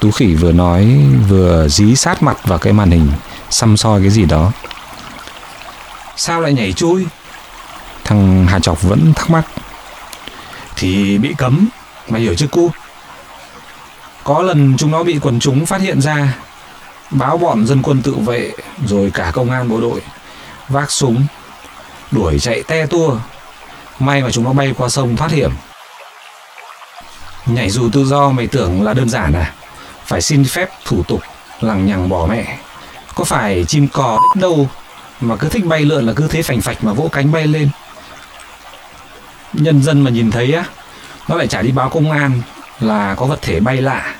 Tú 0.00 0.10
khỉ 0.10 0.34
vừa 0.34 0.52
nói, 0.52 1.00
Vừa 1.28 1.68
dí 1.68 1.96
sát 1.96 2.22
mặt 2.22 2.36
vào 2.44 2.58
cái 2.58 2.72
màn 2.72 2.90
hình, 2.90 3.12
Xăm 3.50 3.76
soi 3.76 4.00
cái 4.00 4.10
gì 4.10 4.24
đó. 4.24 4.52
Sao 6.16 6.40
lại 6.40 6.52
nhảy 6.52 6.72
chui? 6.72 7.06
Thằng 8.04 8.46
Hà 8.46 8.58
Chọc 8.58 8.82
vẫn 8.82 9.12
thắc 9.16 9.30
mắc. 9.30 9.44
Thì 10.76 11.18
bị 11.18 11.34
cấm, 11.38 11.68
Mày 12.08 12.20
hiểu 12.20 12.34
chứ, 12.34 12.46
cu? 12.46 12.70
Có 14.24 14.42
lần 14.42 14.74
chúng 14.78 14.90
nó 14.90 15.02
bị 15.02 15.18
quần 15.22 15.40
chúng 15.40 15.66
phát 15.66 15.80
hiện 15.80 16.00
ra, 16.00 16.34
Báo 17.10 17.38
bọn 17.38 17.66
dân 17.66 17.82
quân 17.82 18.02
tự 18.02 18.14
vệ, 18.14 18.52
Rồi 18.86 19.10
cả 19.14 19.30
công 19.34 19.50
an 19.50 19.68
bộ 19.68 19.80
đội, 19.80 20.00
Vác 20.68 20.90
súng, 20.90 21.26
Đuổi 22.10 22.38
chạy 22.38 22.62
te 22.62 22.86
tua. 22.86 23.18
May 23.98 24.22
mà 24.22 24.30
chúng 24.30 24.44
nó 24.44 24.52
bay 24.52 24.74
qua 24.76 24.88
sông 24.88 25.16
thoát 25.16 25.30
hiểm. 25.30 25.50
Nhảy 27.46 27.70
dù 27.70 27.90
tự 27.92 28.04
do, 28.04 28.30
mày 28.30 28.46
tưởng 28.46 28.82
là 28.82 28.94
đơn 28.94 29.08
giản 29.08 29.32
à? 29.32 29.54
Phải 30.08 30.22
xin 30.22 30.44
phép 30.44 30.70
thủ 30.84 31.02
tục, 31.02 31.20
Lằng 31.60 31.86
nhằng 31.86 32.08
bỏ 32.08 32.26
mẹ. 32.30 32.58
Có 33.14 33.24
phải 33.24 33.64
chim 33.64 33.88
cò 33.88 34.18
đâu 34.34 34.68
Mà 35.20 35.36
cứ 35.36 35.48
thích 35.48 35.64
bay 35.64 35.80
lượn 35.80 36.06
là 36.06 36.12
cứ 36.16 36.28
thế 36.28 36.42
phành 36.42 36.60
phạch 36.60 36.84
mà 36.84 36.92
vỗ 36.92 37.08
cánh 37.12 37.32
bay 37.32 37.46
lên? 37.46 37.70
Nhân 39.52 39.82
dân 39.82 40.00
mà 40.00 40.10
nhìn 40.10 40.30
thấy 40.30 40.52
á, 40.52 40.64
Nó 41.28 41.36
lại 41.36 41.46
trả 41.46 41.62
đi 41.62 41.72
báo 41.72 41.90
công 41.90 42.10
an 42.10 42.40
Là 42.80 43.14
có 43.14 43.26
vật 43.26 43.38
thể 43.42 43.60
bay 43.60 43.76
lạ, 43.76 44.14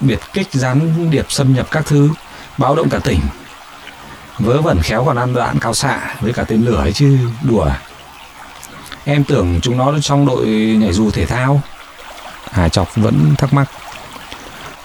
Biệt 0.00 0.18
kích 0.32 0.48
gián 0.52 1.10
điệp 1.10 1.26
xâm 1.28 1.54
nhập 1.54 1.66
các 1.70 1.86
thứ, 1.86 2.10
Báo 2.58 2.74
động 2.76 2.88
cả 2.88 2.98
tỉnh. 2.98 3.20
Vớ 4.38 4.60
vẩn 4.60 4.80
khéo 4.82 5.04
còn 5.04 5.16
ăn 5.16 5.34
đạn 5.34 5.58
cao 5.58 5.74
xạ 5.74 6.14
Với 6.20 6.32
cả 6.32 6.44
tên 6.44 6.64
lửa 6.64 6.76
ấy 6.76 6.92
chứ, 6.92 7.18
đùa. 7.42 7.70
Em 9.04 9.24
tưởng 9.24 9.60
chúng 9.62 9.76
nó 9.76 9.92
trong 10.02 10.26
đội 10.26 10.46
nhảy 10.80 10.92
dù 10.92 11.10
thể 11.10 11.26
thao. 11.26 11.60
Hà 12.50 12.68
Chọc 12.68 12.96
vẫn 12.96 13.34
thắc 13.38 13.52
mắc. 13.52 13.66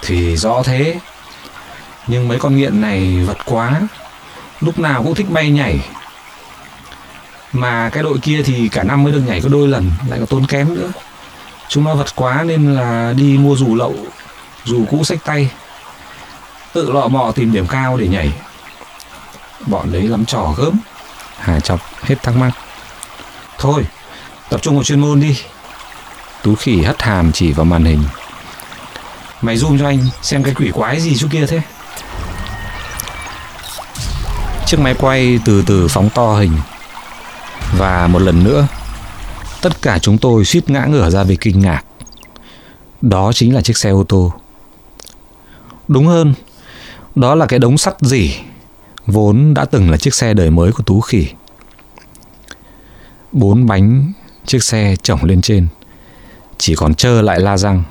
Thì 0.01 0.37
rõ 0.37 0.63
thế. 0.63 0.99
Nhưng 2.07 2.27
mấy 2.27 2.39
con 2.39 2.57
nghiện 2.57 2.81
này 2.81 3.23
vật 3.27 3.37
quá, 3.45 3.81
Lúc 4.59 4.79
nào 4.79 5.03
cũng 5.03 5.15
thích 5.15 5.29
bay 5.29 5.49
nhảy. 5.49 5.79
Mà 7.53 7.89
cái 7.89 8.03
đội 8.03 8.17
kia 8.21 8.41
thì 8.45 8.69
cả 8.69 8.83
năm 8.83 9.03
mới 9.03 9.13
được 9.13 9.23
nhảy 9.27 9.41
có 9.41 9.49
đôi 9.49 9.67
lần, 9.67 9.91
Lại 10.09 10.19
có 10.19 10.25
tốn 10.25 10.45
kém 10.45 10.75
nữa. 10.75 10.91
Chúng 11.69 11.83
nó 11.83 11.95
vật 11.95 12.15
quá 12.15 12.43
nên 12.43 12.75
là 12.75 13.13
đi 13.17 13.37
mua 13.37 13.55
dù 13.55 13.75
lậu, 13.75 13.95
Dù 14.63 14.85
cũ 14.91 15.03
sách 15.03 15.19
tay. 15.25 15.51
Tự 16.73 16.91
lọ 16.91 17.07
mọ 17.07 17.31
tìm 17.31 17.51
điểm 17.51 17.67
cao 17.67 17.97
để 17.97 18.07
nhảy. 18.07 18.33
Bọn 19.67 19.91
đấy 19.91 20.01
lắm 20.01 20.25
trò 20.25 20.53
gớm. 20.57 20.79
Hà 21.37 21.59
Chọc 21.59 21.79
hết 22.03 22.23
thắc 22.23 22.35
mắc. 22.35 22.51
Thôi, 23.57 23.85
Tập 24.49 24.61
trung 24.61 24.75
vào 24.75 24.83
chuyên 24.83 24.99
môn 24.99 25.19
đi. 25.19 25.39
Tú 26.43 26.55
khỉ 26.55 26.81
hất 26.81 27.01
hàm 27.01 27.31
chỉ 27.31 27.51
vào 27.51 27.65
màn 27.65 27.85
hình. 27.85 28.03
Mày 29.41 29.57
zoom 29.57 29.79
cho 29.79 29.85
anh, 29.85 29.99
xem 30.21 30.43
cái 30.43 30.53
quỷ 30.53 30.71
quái 30.73 30.99
gì 30.99 31.15
chỗ 31.17 31.27
kia 31.31 31.45
thế. 31.45 31.61
Chiếc 34.65 34.79
máy 34.79 34.95
quay 34.99 35.39
từ 35.45 35.63
từ 35.67 35.87
phóng 35.87 36.09
to 36.09 36.35
hình. 36.35 36.57
Và 37.77 38.07
một 38.07 38.19
lần 38.19 38.43
nữa, 38.43 38.67
Tất 39.61 39.81
cả 39.81 39.99
chúng 39.99 40.17
tôi 40.17 40.45
suýt 40.45 40.69
ngã 40.69 40.85
ngửa 40.85 41.09
ra 41.09 41.23
vì 41.23 41.35
kinh 41.35 41.59
ngạc. 41.59 41.81
Đó 43.01 43.31
chính 43.33 43.55
là 43.55 43.61
chiếc 43.61 43.77
xe 43.77 43.89
ô 43.89 44.03
tô. 44.03 44.33
Đúng 45.87 46.07
hơn, 46.07 46.33
Đó 47.15 47.35
là 47.35 47.45
cái 47.45 47.59
đống 47.59 47.77
sắt 47.77 47.93
dỉ 48.01 48.35
Vốn 49.11 49.53
đã 49.53 49.65
từng 49.65 49.91
là 49.91 49.97
chiếc 49.97 50.13
xe 50.13 50.33
đời 50.33 50.49
mới 50.49 50.71
của 50.71 50.83
Tú 50.83 51.01
Khỉ. 51.01 51.27
Bốn 53.31 53.65
bánh 53.65 54.13
chiếc 54.45 54.63
xe 54.63 54.95
chổng 55.03 55.23
lên 55.23 55.41
trên, 55.41 55.67
chỉ 56.57 56.75
còn 56.75 56.95
trơ 56.95 57.21
lại 57.21 57.39
la 57.39 57.57
răng 57.57 57.83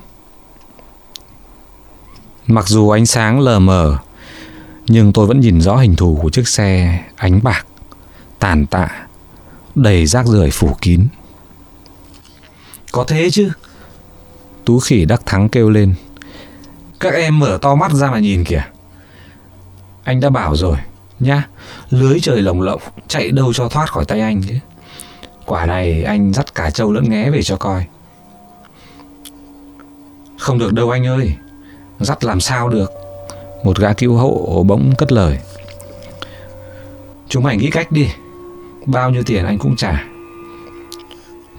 mặc 2.49 2.69
dù 2.69 2.91
ánh 2.91 3.07
sáng 3.07 3.41
lờ 3.41 3.59
mờ, 3.59 3.99
nhưng 4.87 5.13
tôi 5.13 5.27
vẫn 5.27 5.41
nhìn 5.41 5.61
rõ 5.61 5.77
hình 5.77 5.97
thù 5.97 6.19
của 6.23 6.31
chiếc 6.31 6.49
xe 6.49 7.01
ánh 7.17 7.41
bạc, 7.43 7.67
tàn 8.39 8.67
tạ, 8.67 9.07
đầy 9.75 10.07
rác 10.07 10.27
rưởi 10.27 10.51
phủ 10.51 10.77
kín. 10.81 11.09
Có 12.93 13.05
thế 13.05 13.31
chứ? 13.31 13.51
Tú 14.65 14.81
khỉ 14.81 15.05
đắc 15.05 15.23
thắng 15.27 15.49
kêu 15.49 15.71
lên. 15.71 15.95
Các 17.01 17.15
em 17.15 17.39
mở 17.39 17.59
to 17.63 17.75
mắt 17.75 17.93
ra 17.93 18.11
mà 18.11 18.19
nhìn 18.19 18.45
kìa. 18.45 18.63
Anh 20.05 20.21
đã 20.21 20.31
bảo 20.31 20.57
rồi, 20.57 20.77
nhá, 21.21 21.49
lưới 21.91 22.21
trời 22.21 22.43
lồng 22.43 22.63
lộng, 22.63 22.83
chạy 23.09 23.31
đâu 23.31 23.53
cho 23.53 23.69
thoát 23.69 23.91
khỏi 23.91 24.05
tay 24.05 24.21
anh 24.21 24.43
chứ. 24.49 24.55
Quả 25.47 25.67
này 25.67 26.03
anh 26.03 26.33
dắt 26.33 26.55
cả 26.55 26.71
trâu 26.71 26.93
lẫn 26.93 27.11
nghé 27.11 27.31
về 27.31 27.43
cho 27.43 27.57
coi. 27.57 27.85
Không 30.39 30.59
được 30.59 30.73
đâu 30.73 30.91
anh 30.91 31.07
ơi. 31.07 31.35
Dắt 32.01 32.25
làm 32.25 32.41
sao 32.41 32.69
được. 32.69 32.93
Một 33.65 33.79
gã 33.79 33.93
cứu 33.93 34.17
hộ 34.17 34.65
bỗng 34.67 34.95
cất 34.99 35.13
lời. 35.13 35.39
Chúng 37.29 37.45
mày 37.45 37.57
nghĩ 37.57 37.71
cách 37.71 37.93
đi. 37.93 38.09
Bao 38.87 39.11
nhiêu 39.11 39.23
tiền 39.27 39.45
anh 39.45 39.59
cũng 39.59 39.77
trả. 39.77 40.05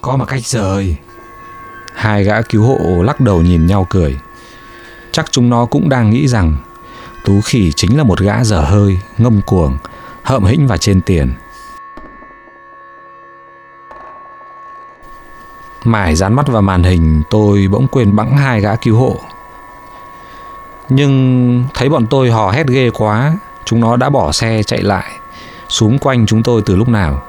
Có 0.02 0.18
mà 0.18 0.26
cách 0.26 0.46
rời 0.46 0.96
Hai 1.96 2.24
gã 2.24 2.42
cứu 2.42 2.64
hộ 2.64 3.04
lắc 3.04 3.20
đầu 3.20 3.42
nhìn 3.42 3.68
nhau 3.68 3.88
cười. 3.90 4.18
Chắc 5.12 5.32
chúng 5.32 5.50
nó 5.50 5.66
cũng 5.66 5.90
đang 5.90 6.10
nghĩ 6.10 6.28
rằng 6.28 6.58
Tú 7.24 7.42
khỉ 7.42 7.72
chính 7.76 7.98
là 7.98 8.04
một 8.04 8.20
gã 8.20 8.44
dở 8.44 8.62
hơi, 8.62 9.00
ngông 9.18 9.42
cuồng, 9.46 9.78
Hậm 10.24 10.46
hĩnh 10.46 10.68
và 10.68 10.78
trên 10.78 11.02
tiền. 11.02 11.34
Mải 15.84 16.16
dán 16.16 16.34
mắt 16.34 16.48
vào 16.48 16.62
màn 16.62 16.84
hình, 16.84 17.22
tôi 17.30 17.68
bỗng 17.72 17.88
quên 17.88 18.16
bẵng 18.16 18.38
hai 18.38 18.62
gã 18.62 18.76
cứu 18.76 18.98
hộ. 18.98 19.16
Nhưng 20.90 21.64
thấy 21.74 21.90
bọn 21.90 22.08
tôi 22.10 22.32
hò 22.32 22.52
hét 22.52 22.68
ghê 22.68 22.90
quá, 22.90 23.34
chúng 23.66 23.80
nó 23.80 23.96
đã 23.96 24.10
bỏ 24.10 24.32
xe 24.32 24.64
chạy 24.64 24.82
lại, 24.82 25.12
xuống 25.70 26.00
quanh 26.00 26.26
chúng 26.26 26.44
tôi 26.44 26.62
từ 26.66 26.76
lúc 26.76 26.90
nào. 26.90 27.24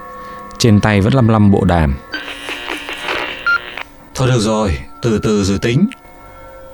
Trên 0.58 0.80
tay 0.80 1.00
vẫn 1.00 1.14
lăm 1.14 1.28
lăm 1.28 1.50
bộ 1.50 1.64
đàm. 1.64 1.94
Thôi 4.14 4.28
được 4.28 4.40
rồi, 4.40 4.78
từ 5.02 5.18
từ 5.18 5.44
rồi 5.44 5.58
tính. 5.58 5.88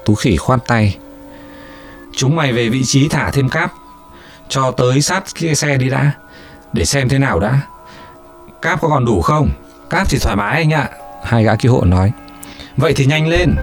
Tú 0.04 0.14
khỉ 0.14 0.36
khoan 0.36 0.60
tay. 0.66 0.98
Chúng 2.16 2.36
mày 2.36 2.52
về 2.52 2.68
vị 2.68 2.84
trí 2.84 3.08
thả 3.08 3.30
thêm 3.30 3.48
cáp, 3.48 3.72
cho 4.48 4.70
tới 4.70 5.00
sát 5.00 5.24
cái 5.40 5.54
xe 5.54 5.76
đi 5.76 5.88
đã, 5.88 6.12
để 6.72 6.84
xem 6.84 7.08
thế 7.08 7.18
nào 7.18 7.40
đã. 7.40 7.60
Cáp 8.62 8.80
có 8.80 8.88
còn 8.88 9.04
đủ 9.04 9.22
không? 9.22 9.50
Cáp 9.90 10.08
thì 10.10 10.18
thoải 10.18 10.36
mái 10.36 10.56
anh 10.56 10.72
ạ. 10.72 10.88
Hai 11.24 11.44
gã 11.44 11.56
cứu 11.56 11.72
hộ 11.72 11.84
nói 11.84 12.12
Vậy 12.76 12.92
thì 12.96 13.06
nhanh 13.06 13.28
lên 13.28 13.56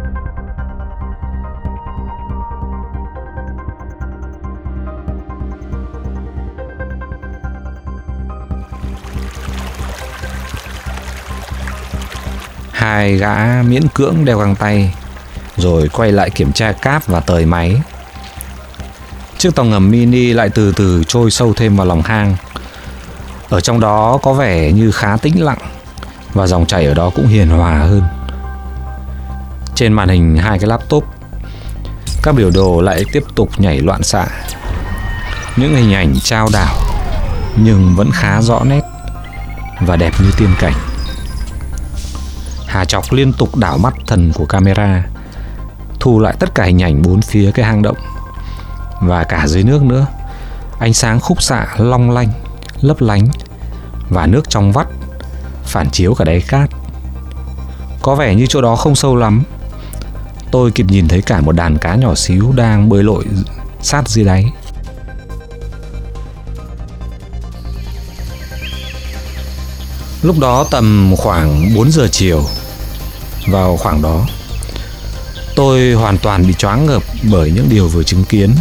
Hai 12.84 13.16
gã 13.16 13.63
miễn 13.68 13.88
cưỡng 13.88 14.25
đeo 14.25 14.40
găng 14.40 14.56
tay 14.56 14.94
Rồi 15.58 15.90
quay 15.94 16.12
lại 16.12 16.30
kiểm 16.30 16.52
tra 16.52 16.72
cáp 16.72 17.08
và 17.08 17.20
tời 17.20 17.46
máy 17.46 17.82
Chiếc 19.38 19.56
tàu 19.56 19.66
ngầm 19.66 19.92
mini 19.92 20.34
lại 20.34 20.50
từ 20.50 20.72
từ 20.72 21.04
trôi 21.08 21.32
sâu 21.32 21.54
thêm 21.54 21.75
vào 21.75 21.88
lòng 21.88 22.02
hang 22.02 22.36
Ở 23.50 23.60
trong 23.60 23.80
đó 23.80 24.20
có 24.22 24.34
vẻ 24.34 24.72
như 24.72 24.92
khá 24.92 25.18
tĩnh 25.18 25.44
lặng 25.44 25.58
và 26.34 26.48
dòng 26.48 26.66
chảy 26.66 26.86
ở 26.86 26.94
đó 26.94 27.12
cũng 27.16 27.28
hiền 27.28 27.50
hòa 27.50 27.80
hơn. 27.80 28.04
Trên 29.75 29.94
màn 29.94 30.10
hình 30.10 30.38
hai 30.38 30.60
cái 30.60 30.70
laptop, 30.70 31.06
các 32.24 32.36
biểu 32.36 32.50
đồ 32.50 32.82
lại 32.82 33.04
tiếp 33.13 33.24
tục 33.36 33.50
nhảy 33.58 33.80
loạn 33.80 34.04
xạ. 34.04 34.25
Những 35.58 35.75
hình 35.75 35.94
ảnh 35.94 36.16
trao 36.24 36.50
đảo 36.54 36.75
nhưng 37.56 37.96
vẫn 37.96 38.10
khá 38.13 38.42
rõ 38.42 38.63
nét 38.63 38.82
và 39.82 39.96
đẹp 39.96 40.13
như 40.20 40.32
tiên 40.38 40.50
cảnh. 40.60 40.93
Hà 42.74 42.86
Chọc 42.86 43.13
liên 43.13 43.34
tục 43.34 43.56
đảo 43.56 43.77
mắt 43.77 43.94
thần 44.08 44.32
của 44.36 44.46
camera, 44.46 45.06
thu 46.00 46.20
lại 46.20 46.36
tất 46.39 46.56
cả 46.56 46.63
hình 46.63 46.82
ảnh 46.82 47.01
bốn 47.01 47.22
phía 47.22 47.51
cái 47.51 47.65
hang 47.65 47.82
động 47.82 47.98
và 49.01 49.24
cả 49.24 49.48
dưới 49.48 49.63
nước 49.63 49.84
nữa. 49.84 50.08
Ánh 50.80 50.94
sáng 50.94 51.20
khúc 51.20 51.42
xạ 51.42 51.68
long 51.77 52.12
lanh, 52.12 52.30
lấp 52.82 53.01
lánh 53.01 53.27
và 54.10 54.25
nước 54.25 54.50
trong 54.50 54.72
vắt 54.72 54.88
phản 55.63 55.89
chiếu 55.89 56.13
cả 56.13 56.25
đáy 56.25 56.42
cát. 56.48 56.70
Có 58.01 58.15
vẻ 58.15 58.36
như 58.36 58.46
chỗ 58.50 58.62
đó 58.62 58.75
không 58.75 58.96
sâu 58.96 59.15
lắm, 59.15 59.44
tôi 60.51 60.72
kịp 60.72 60.86
nhìn 60.89 61.08
thấy 61.08 61.22
cả 61.22 61.42
một 61.42 61.51
đàn 61.51 61.77
cá 61.77 61.96
nhỏ 61.96 62.15
xíu 62.15 62.51
đang 62.56 62.89
bơi 62.89 63.03
lội 63.03 63.25
sát 63.82 64.10
dưới 64.10 64.25
đáy. 64.25 64.51
Lúc 70.22 70.39
đó 70.39 70.65
tầm 70.72 71.13
khoảng 71.18 71.75
4 71.75 71.92
giờ 71.92 72.08
chiều 72.12 72.46
vào 73.48 73.78
khoảng 73.78 74.02
đó. 74.02 74.28
Tôi 75.56 75.94
hoàn 75.94 76.18
toàn 76.18 76.48
bị 76.48 76.54
choáng 76.54 76.86
ngợp 76.86 77.04
bởi 77.24 77.52
những 77.52 77.70
điều 77.70 77.88
vừa 77.88 78.04
chứng 78.04 78.24
kiến. 78.24 78.56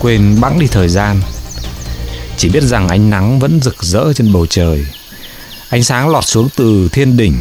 Quên 0.00 0.40
bẵng 0.40 0.58
đi 0.58 0.66
thời 0.66 0.88
gian. 0.88 1.20
Chỉ 2.36 2.48
biết 2.48 2.62
rằng 2.62 2.88
ánh 2.88 3.10
nắng 3.10 3.38
vẫn 3.38 3.60
rực 3.62 3.82
rỡ 3.82 4.12
trên 4.12 4.32
bầu 4.32 4.46
trời. 4.46 4.86
Ánh 5.68 5.84
sáng 5.84 6.08
lọt 6.08 6.24
xuống 6.24 6.48
từ 6.56 6.88
thiên 6.92 7.16
đỉnh, 7.16 7.40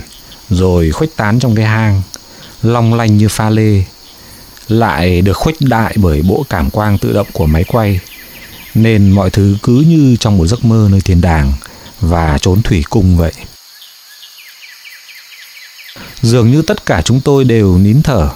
Rồi 0.50 0.92
khuếch 0.92 1.16
tán 1.16 1.40
trong 1.40 1.56
cái 1.56 1.66
hang, 1.66 2.02
Long 2.62 2.94
lanh 2.94 3.18
như 3.18 3.28
pha 3.28 3.50
lê. 3.50 3.84
Lại 4.68 5.22
được 5.22 5.34
khuếch 5.34 5.62
đại 5.62 5.96
bởi 5.98 6.22
bộ 6.22 6.46
cảm 6.50 6.70
quang 6.70 6.98
tự 6.98 7.14
động 7.14 7.28
của 7.34 7.46
máy 7.46 7.64
quay, 7.64 8.00
Nên 8.76 9.12
mọi 9.12 9.30
thứ 9.30 9.58
cứ 9.64 9.84
như 9.88 10.16
trong 10.20 10.38
một 10.38 10.48
giấc 10.48 10.66
mơ 10.66 10.88
nơi 10.92 11.02
thiên 11.02 11.22
đàng 11.22 11.54
và 12.02 12.38
trốn 12.42 12.62
thủy 12.62 12.84
cung 12.90 13.18
vậy. 13.18 13.32
Dường 16.24 16.52
như 16.52 16.62
tất 16.62 16.86
cả 16.86 17.02
chúng 17.02 17.22
tôi 17.22 17.44
đều 17.44 17.78
nín 17.78 18.02
thở, 18.02 18.30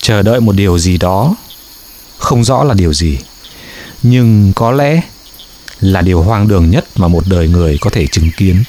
chờ 0.00 0.22
đợi 0.22 0.40
một 0.40 0.52
điều 0.52 0.78
gì 0.78 0.98
đó, 0.98 1.34
không 2.18 2.44
rõ 2.44 2.64
là 2.64 2.74
điều 2.74 2.92
gì, 2.92 3.18
nhưng 4.02 4.52
có 4.52 4.72
lẽ 4.72 5.00
là 5.80 6.00
điều 6.00 6.22
hoang 6.22 6.48
đường 6.48 6.70
nhất 6.70 6.84
mà 6.96 7.08
một 7.08 7.24
đời 7.26 7.48
người 7.48 7.78
có 7.80 7.90
thể 7.90 8.06
chứng 8.06 8.30
kiến. 8.36 8.62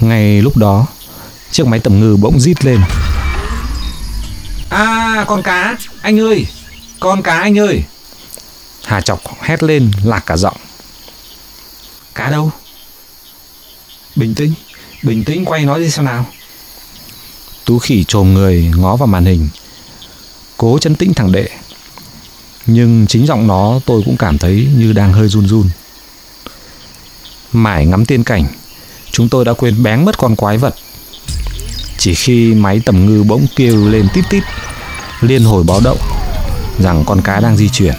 Ngay 0.00 0.42
lúc 0.42 0.56
đó, 0.56 0.86
chiếc 1.50 1.66
máy 1.66 1.80
tầm 1.80 2.00
ngư 2.00 2.16
bỗng 2.16 2.40
rít 2.40 2.64
lên. 2.64 2.80
À, 4.70 5.24
con 5.28 5.42
cá, 5.42 5.76
anh 6.02 6.20
ơi, 6.20 6.46
con 7.00 7.22
cá 7.22 7.38
anh 7.38 7.58
ơi. 7.58 7.82
Hà 8.84 9.00
Chọc 9.00 9.20
hét 9.42 9.62
lên 9.62 9.90
lạc 10.04 10.26
cả 10.26 10.36
giọng. 10.36 10.56
Cá 12.14 12.30
đâu? 12.30 12.50
Bình 14.16 14.34
tĩnh, 14.34 14.54
bình 15.06 15.24
tĩnh 15.24 15.44
quay 15.44 15.64
nói 15.64 15.80
đi 15.80 15.90
xem 15.90 16.04
nào. 16.04 16.26
Tú 17.64 17.78
khỉ 17.78 18.04
trồm 18.04 18.34
người 18.34 18.72
ngó 18.76 18.96
vào 18.96 19.06
màn 19.06 19.24
hình, 19.24 19.48
cố 20.56 20.78
chấn 20.78 20.94
tĩnh 20.94 21.14
thằng 21.14 21.32
đệ. 21.32 21.48
Nhưng 22.66 23.06
chính 23.06 23.26
giọng 23.26 23.46
nó 23.46 23.80
tôi 23.86 24.02
cũng 24.04 24.16
cảm 24.16 24.38
thấy 24.38 24.68
như 24.76 24.92
đang 24.92 25.12
hơi 25.12 25.28
run 25.28 25.48
run. 25.48 25.68
mải 27.52 27.86
ngắm 27.86 28.04
tiên 28.04 28.24
cảnh, 28.24 28.46
chúng 29.10 29.28
tôi 29.28 29.44
đã 29.44 29.52
quên 29.52 29.82
bén 29.82 30.04
mất 30.04 30.18
con 30.18 30.36
quái 30.36 30.58
vật. 30.58 30.74
Chỉ 31.98 32.14
khi 32.14 32.54
máy 32.54 32.80
tầm 32.84 33.06
ngư 33.06 33.22
bỗng 33.22 33.46
kêu 33.56 33.88
lên 33.88 34.08
tít 34.14 34.24
tít, 34.30 34.42
liên 35.20 35.44
hồi 35.44 35.64
báo 35.64 35.80
động 35.84 35.98
rằng 36.78 37.04
con 37.06 37.22
cá 37.22 37.40
đang 37.40 37.56
di 37.56 37.68
chuyển, 37.68 37.94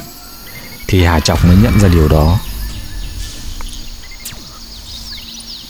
thì 0.87 1.03
Hà 1.03 1.19
Chọc 1.19 1.45
mới 1.45 1.57
nhận 1.63 1.79
ra 1.79 1.87
điều 1.87 2.07
đó. 2.07 2.39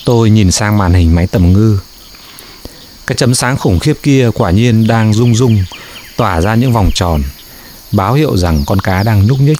Tôi 0.08 0.30
nhìn 0.30 0.52
sang 0.52 0.78
màn 0.78 0.94
hình 0.94 1.16
máy 1.16 1.28
tầm 1.28 1.54
ngư. 1.54 1.80
Cái 3.08 3.16
chấm 3.16 3.34
sáng 3.36 3.58
khủng 3.58 3.80
khiếp 3.80 3.98
kia 4.04 4.30
quả 4.34 4.52
nhiên 4.52 4.88
đang 4.88 5.14
rung 5.14 5.36
rung, 5.36 5.64
tỏa 6.18 6.42
ra 6.42 6.56
những 6.56 6.74
vòng 6.74 6.92
tròn, 6.94 7.24
báo 7.92 8.14
hiệu 8.14 8.38
rằng 8.38 8.64
con 8.66 8.80
cá 8.80 9.04
đang 9.04 9.28
nhúc 9.28 9.40
nhích. 9.40 9.58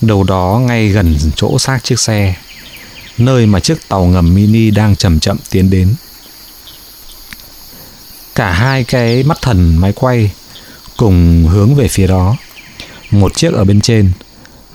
Đầu 0.00 0.24
đó 0.24 0.60
ngay 0.66 0.88
gần 0.88 1.16
chỗ 1.36 1.58
xác 1.58 1.84
chiếc 1.84 2.00
xe, 2.00 2.34
nơi 3.18 3.46
mà 3.46 3.60
chiếc 3.60 3.88
tàu 3.88 4.04
ngầm 4.04 4.34
mini 4.34 4.70
đang 4.70 4.96
chậm 4.96 5.20
chậm 5.20 5.36
tiến 5.50 5.70
đến. 5.70 5.94
Cả 8.34 8.52
hai 8.52 8.84
cái 8.84 9.22
mắt 9.22 9.38
thần 9.42 9.76
máy 9.76 9.92
quay 9.92 10.30
cùng 10.96 11.46
hướng 11.48 11.74
về 11.74 11.88
phía 11.88 12.06
đó. 12.06 12.36
Một 13.10 13.36
chiếc 13.36 13.52
ở 13.52 13.64
bên 13.64 13.80
trên, 13.80 14.10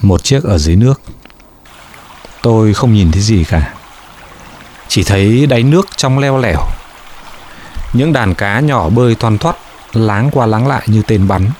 một 0.01 0.23
chiếc 0.23 0.43
ở 0.43 0.57
dưới 0.57 0.75
nước. 0.75 1.01
Tôi 2.41 2.73
không 2.73 2.93
nhìn 2.93 3.11
thấy 3.11 3.21
gì 3.21 3.43
cả. 3.43 3.73
Chỉ 4.93 5.03
thấy 5.03 5.45
đáy 5.45 5.63
nước 5.63 5.87
trong 5.95 6.19
leo 6.19 6.37
lẻo. 6.37 6.59
Những 7.93 8.13
đàn 8.13 8.35
cá 8.35 8.59
nhỏ 8.59 8.89
bơi 8.89 9.15
thoăn 9.15 9.37
thoắt, 9.37 9.55
Láng 9.93 10.29
qua 10.31 10.45
láng 10.45 10.67
lại 10.67 10.83
như 10.87 11.01
tên 11.07 11.27
bắn. 11.27 11.51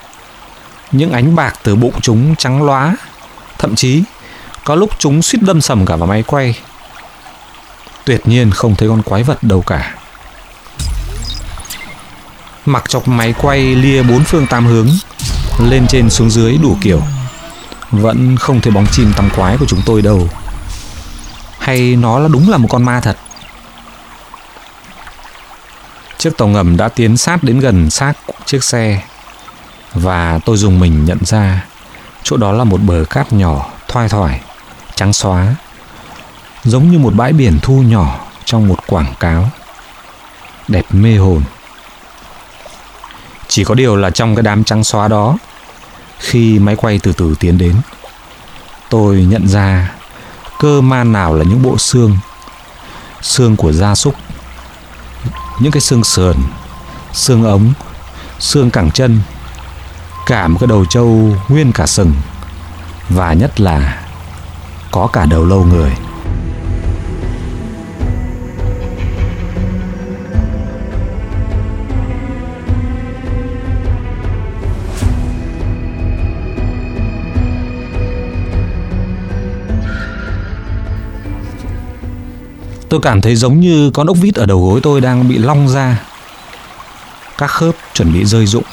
Những 0.92 1.12
ánh 1.12 1.36
bạc 1.36 1.54
từ 1.64 1.76
bụng 1.76 2.02
chúng 2.02 2.36
trắng 2.36 2.64
lóa 2.64 2.96
Thậm 3.58 3.76
chí 3.76 4.04
Có 4.64 4.76
lúc 4.76 4.90
chúng 5.00 5.22
suýt 5.22 5.40
đâm 5.42 5.62
sầm 5.62 5.86
cả 5.86 5.96
vào 5.96 6.08
máy 6.08 6.24
quay. 6.28 6.60
Tuyệt 8.06 8.28
nhiên 8.28 8.52
không 8.52 8.76
thấy 8.76 8.90
con 8.90 9.02
quái 9.02 9.24
vật 9.24 9.44
đâu 9.44 9.62
cả. 9.62 9.96
Mặc 12.66 12.84
chọc 12.90 13.08
máy 13.08 13.34
quay 13.42 13.60
lia 13.76 14.04
bốn 14.04 14.24
phương 14.24 14.48
tám 14.48 14.66
hướng, 14.66 14.90
Lên 15.60 15.88
trên 15.88 16.10
xuống 16.10 16.30
dưới 16.30 16.58
đủ 16.58 16.78
kiểu. 16.82 17.02
Vẫn 17.92 18.38
không 18.38 18.62
thấy 18.62 18.72
bóng 18.72 18.88
chim 18.92 19.14
tắm 19.18 19.30
quái 19.36 19.58
của 19.58 19.66
chúng 19.66 19.82
tôi 19.86 20.02
đâu 20.02 20.30
hay 21.64 21.96
nó 21.96 22.20
là 22.20 22.28
đúng 22.28 22.50
là 22.50 22.58
một 22.58 22.68
con 22.72 22.84
ma 22.84 23.00
thật? 23.02 23.18
Chiếc 26.18 26.38
tàu 26.38 26.48
ngầm 26.48 26.78
đã 26.78 26.90
tiến 26.90 27.18
sát 27.18 27.44
đến 27.44 27.60
gần 27.60 27.90
xác 27.90 28.14
chiếc 28.46 28.64
xe 28.64 29.02
và 29.94 30.40
tôi 30.46 30.58
dùng 30.58 30.80
mình 30.80 31.06
nhận 31.06 31.26
ra 31.26 31.66
chỗ 32.24 32.38
đó 32.38 32.52
là 32.52 32.64
một 32.64 32.82
bờ 32.82 33.06
cát 33.10 33.34
nhỏ, 33.34 33.70
thoai 33.88 34.10
thoải, 34.10 34.42
trắng 34.96 35.14
xóa, 35.14 35.56
giống 36.64 36.92
như 36.92 37.00
một 37.00 37.14
bãi 37.14 37.34
biển 37.34 37.60
thu 37.62 37.82
nhỏ 37.82 38.26
trong 38.46 38.68
một 38.68 38.80
quảng 38.88 39.14
cáo. 39.20 39.50
Đẹp 40.68 40.86
mê 40.92 41.18
hồn. 41.18 41.42
Chỉ 43.48 43.64
có 43.64 43.76
điều 43.76 43.96
là 43.96 44.10
trong 44.10 44.36
cái 44.36 44.44
đám 44.44 44.64
trắng 44.64 44.84
xóa 44.84 45.08
đó, 45.08 45.38
khi 46.20 46.60
máy 46.60 46.76
quay 46.76 47.00
từ 47.00 47.14
từ 47.14 47.36
tiến 47.40 47.58
đến, 47.58 47.76
tôi 48.90 49.26
nhận 49.30 49.48
ra 49.48 49.92
cơ 50.64 50.82
man 50.82 51.12
nào 51.12 51.36
là 51.36 51.44
những 51.44 51.62
bộ 51.64 51.78
xương 51.78 52.18
xương 53.22 53.56
của 53.56 53.72
gia 53.72 53.96
súc, 53.96 54.16
những 55.60 55.72
cái 55.72 55.82
xương 55.82 56.04
sườn, 56.04 56.36
xương 57.14 57.44
ống, 57.44 57.74
xương 58.40 58.72
cẳng 58.72 58.92
chân, 58.92 59.22
cả 60.26 60.48
một 60.48 60.58
cái 60.60 60.68
đầu 60.68 60.86
trâu 60.86 61.36
nguyên 61.48 61.72
cả 61.72 61.86
sừng, 61.88 62.14
và 63.10 63.34
nhất 63.34 63.60
là 63.60 64.08
có 64.92 65.08
cả 65.08 65.26
đầu 65.26 65.46
lâu 65.46 65.64
người. 65.64 65.92
Tôi 82.94 83.02
cảm 83.02 83.22
thấy 83.22 83.36
giống 83.36 83.60
như 83.60 83.92
con 83.94 84.08
ốc 84.08 84.18
vít 84.18 84.36
ở 84.36 84.46
đầu 84.46 84.70
gối 84.70 84.80
tôi 84.84 85.02
đang 85.02 85.28
bị 85.28 85.38
long 85.38 85.70
ra. 85.70 85.98
Các 87.38 87.48
khớp 87.48 87.76
chuẩn 87.94 88.14
bị 88.14 88.26
rơi 88.26 88.46
rụng 88.46 88.64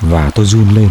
và 0.00 0.30
tôi 0.30 0.46
run 0.46 0.70
lên. 0.74 0.90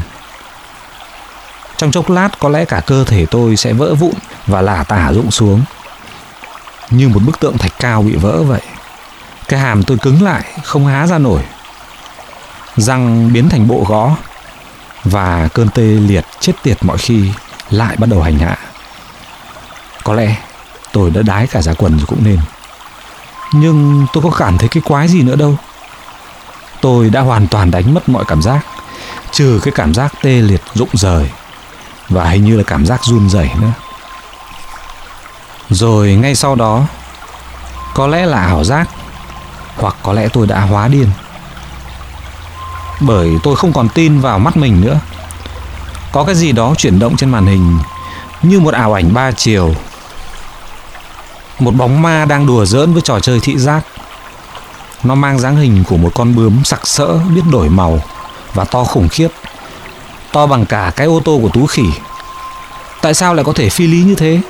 Trong 1.78 1.92
chốc 1.92 2.10
lát 2.10 2.40
có 2.40 2.50
lẽ 2.50 2.66
cả 2.66 2.82
cơ 2.88 3.04
thể 3.04 3.26
tôi 3.26 3.56
sẽ 3.56 3.74
vỡ 3.74 3.96
vụn 3.96 4.14
và 4.48 4.62
lả 4.62 4.84
tả 4.84 5.12
rụng 5.14 5.32
xuống. 5.32 5.62
Như 6.90 7.10
một 7.10 7.20
bức 7.26 7.40
tượng 7.40 7.58
thạch 7.58 7.74
cao 7.80 8.02
bị 8.02 8.16
vỡ 8.16 8.44
vậy. 8.44 8.62
Cái 9.48 9.60
hàm 9.60 9.84
tôi 9.84 9.98
cứng 9.98 10.24
lại, 10.24 10.44
không 10.64 10.88
há 10.88 11.08
ra 11.08 11.18
nổi. 11.18 11.42
Răng 12.78 13.34
biến 13.34 13.50
thành 13.50 13.68
bộ 13.68 13.86
gõ 13.88 14.16
và 15.04 15.48
cơn 15.54 15.70
tê 15.70 15.84
liệt 15.84 16.26
chết 16.40 16.54
tiệt 16.64 16.78
mọi 16.82 16.98
khi 16.98 17.32
lại 17.70 17.96
bắt 17.98 18.10
đầu 18.10 18.22
hành 18.22 18.40
hạ. 18.40 18.58
Có 20.04 20.14
lẽ 20.14 20.36
Tôi 20.94 21.10
đã 21.12 21.22
đái 21.22 21.48
cả 21.48 21.62
giá 21.62 21.74
quần 21.74 21.98
rồi 21.98 22.06
cũng 22.08 22.24
nên. 22.24 22.40
Nhưng 23.54 24.08
tôi 24.14 24.24
có 24.24 24.30
cảm 24.38 24.58
thấy 24.58 24.70
cái 24.70 24.84
quái 24.86 25.08
gì 25.08 25.22
nữa 25.22 25.36
đâu. 25.36 25.58
Tôi 26.82 27.10
đã 27.10 27.22
hoàn 27.22 27.48
toàn 27.48 27.72
đánh 27.72 27.94
mất 27.94 28.10
mọi 28.10 28.26
cảm 28.28 28.42
giác, 28.42 28.60
Trừ 29.32 29.60
cái 29.64 29.72
cảm 29.76 29.94
giác 29.94 30.14
tê 30.22 30.30
liệt, 30.30 30.62
rụng 30.74 30.90
rời, 30.94 31.30
Và 32.10 32.30
hình 32.30 32.46
như 32.46 32.58
là 32.58 32.64
cảm 32.64 32.86
giác 32.86 33.04
run 33.04 33.30
rẩy 33.30 33.50
nữa. 33.62 33.72
Rồi 35.70 36.12
ngay 36.14 36.36
sau 36.36 36.56
đó, 36.56 36.84
Có 37.96 38.08
lẽ 38.08 38.26
là 38.26 38.42
ảo 38.42 38.64
giác, 38.64 38.90
Hoặc 39.76 39.96
có 40.04 40.14
lẽ 40.14 40.28
tôi 40.34 40.48
đã 40.48 40.60
hóa 40.60 40.88
điên. 40.88 41.10
Bởi 43.00 43.32
tôi 43.44 43.56
không 43.56 43.74
còn 43.74 43.90
tin 43.90 44.20
vào 44.20 44.40
mắt 44.40 44.58
mình 44.58 44.82
nữa. 44.82 45.00
Có 46.12 46.24
cái 46.24 46.36
gì 46.36 46.52
đó 46.52 46.74
chuyển 46.78 47.00
động 47.00 47.16
trên 47.16 47.30
màn 47.30 47.46
hình, 47.46 47.80
Như 48.42 48.60
một 48.60 48.74
ảo 48.74 48.94
ảnh 48.94 49.14
ba 49.14 49.32
chiều 49.32 49.76
một 51.60 51.72
bóng 51.72 52.02
ma 52.02 52.26
đang 52.26 52.46
đùa 52.46 52.66
giỡn 52.66 52.94
với 52.94 53.02
trò 53.02 53.20
chơi 53.20 53.40
thị 53.40 53.58
giác. 53.58 53.82
Nó 55.04 55.16
mang 55.16 55.40
dáng 55.40 55.56
hình 55.56 55.84
của 55.90 55.98
một 55.98 56.12
con 56.16 56.36
bướm 56.36 56.64
sặc 56.64 56.88
sỡ, 56.88 57.18
biết 57.36 57.42
đổi 57.52 57.70
màu 57.70 58.00
và 58.54 58.66
to 58.66 58.84
khủng 58.84 59.10
khiếp. 59.10 59.28
To 60.32 60.48
bằng 60.48 60.66
cả 60.66 60.92
cái 60.96 61.08
ô 61.08 61.22
tô 61.26 61.40
của 61.42 61.50
Tú 61.50 61.66
Khỉ. 61.66 61.86
Tại 63.02 63.14
sao 63.14 63.34
lại 63.34 63.44
có 63.44 63.54
thể 63.54 63.70
phi 63.70 63.88
lý 63.88 64.04
như 64.04 64.16
thế? 64.16 64.42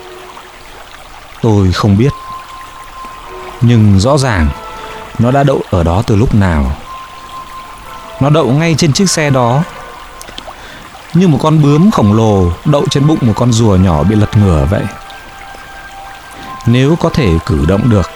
Tôi 1.41 1.71
không 1.71 1.97
biết. 1.97 2.13
Nhưng 3.61 3.99
rõ 3.99 4.17
ràng, 4.17 4.47
nó 5.19 5.31
đã 5.31 5.43
đậu 5.43 5.61
ở 5.69 5.83
đó 5.83 6.03
từ 6.07 6.15
lúc 6.15 6.35
nào. 6.35 6.75
Nó 8.19 8.29
đậu 8.29 8.51
ngay 8.51 8.75
trên 8.77 8.93
chiếc 8.93 9.09
xe 9.09 9.29
đó 9.29 9.63
Như 11.13 11.27
một 11.27 11.37
con 11.41 11.61
bướm 11.61 11.91
khổng 11.91 12.13
lồ 12.13 12.51
Đậu 12.65 12.85
trên 12.89 13.07
bụng 13.07 13.17
một 13.21 13.33
con 13.35 13.51
rùa 13.51 13.75
nhỏ 13.75 14.03
bị 14.03 14.15
lật 14.15 14.37
ngửa 14.37 14.67
vậy 14.69 14.83
nếu 16.65 16.95
có 16.95 17.09
thể 17.09 17.37
cử 17.45 17.65
động 17.67 17.89
được, 17.89 18.09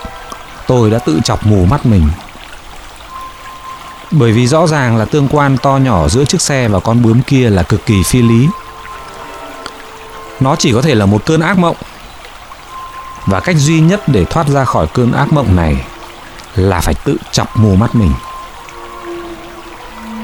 Tôi 0.67 0.89
đã 0.89 0.99
tự 0.99 1.19
chọc 1.23 1.45
mù 1.45 1.65
mắt 1.65 1.85
mình. 1.85 2.09
Bởi 4.11 4.31
vì 4.31 4.47
rõ 4.47 4.67
ràng 4.67 4.97
là 4.97 5.05
tương 5.05 5.27
quan 5.27 5.57
to 5.57 5.77
nhỏ 5.77 6.07
giữa 6.07 6.25
chiếc 6.25 6.41
xe 6.41 6.67
và 6.67 6.79
con 6.79 7.01
bướm 7.01 7.21
kia 7.21 7.49
là 7.49 7.63
cực 7.63 7.85
kỳ 7.85 8.03
phi 8.03 8.21
lý. 8.21 8.47
Nó 10.39 10.55
chỉ 10.55 10.73
có 10.73 10.81
thể 10.81 10.95
là 10.95 11.05
một 11.05 11.25
cơn 11.25 11.41
ác 11.41 11.57
mộng. 11.57 11.75
Và 13.25 13.39
cách 13.39 13.55
duy 13.55 13.79
nhất 13.79 14.01
để 14.07 14.25
thoát 14.25 14.47
ra 14.47 14.65
khỏi 14.65 14.87
cơn 14.93 15.11
ác 15.11 15.33
mộng 15.33 15.55
này 15.55 15.85
Là 16.55 16.79
phải 16.79 16.93
tự 16.93 17.17
chọc 17.31 17.57
mù 17.57 17.75
mắt 17.75 17.95
mình. 17.95 18.13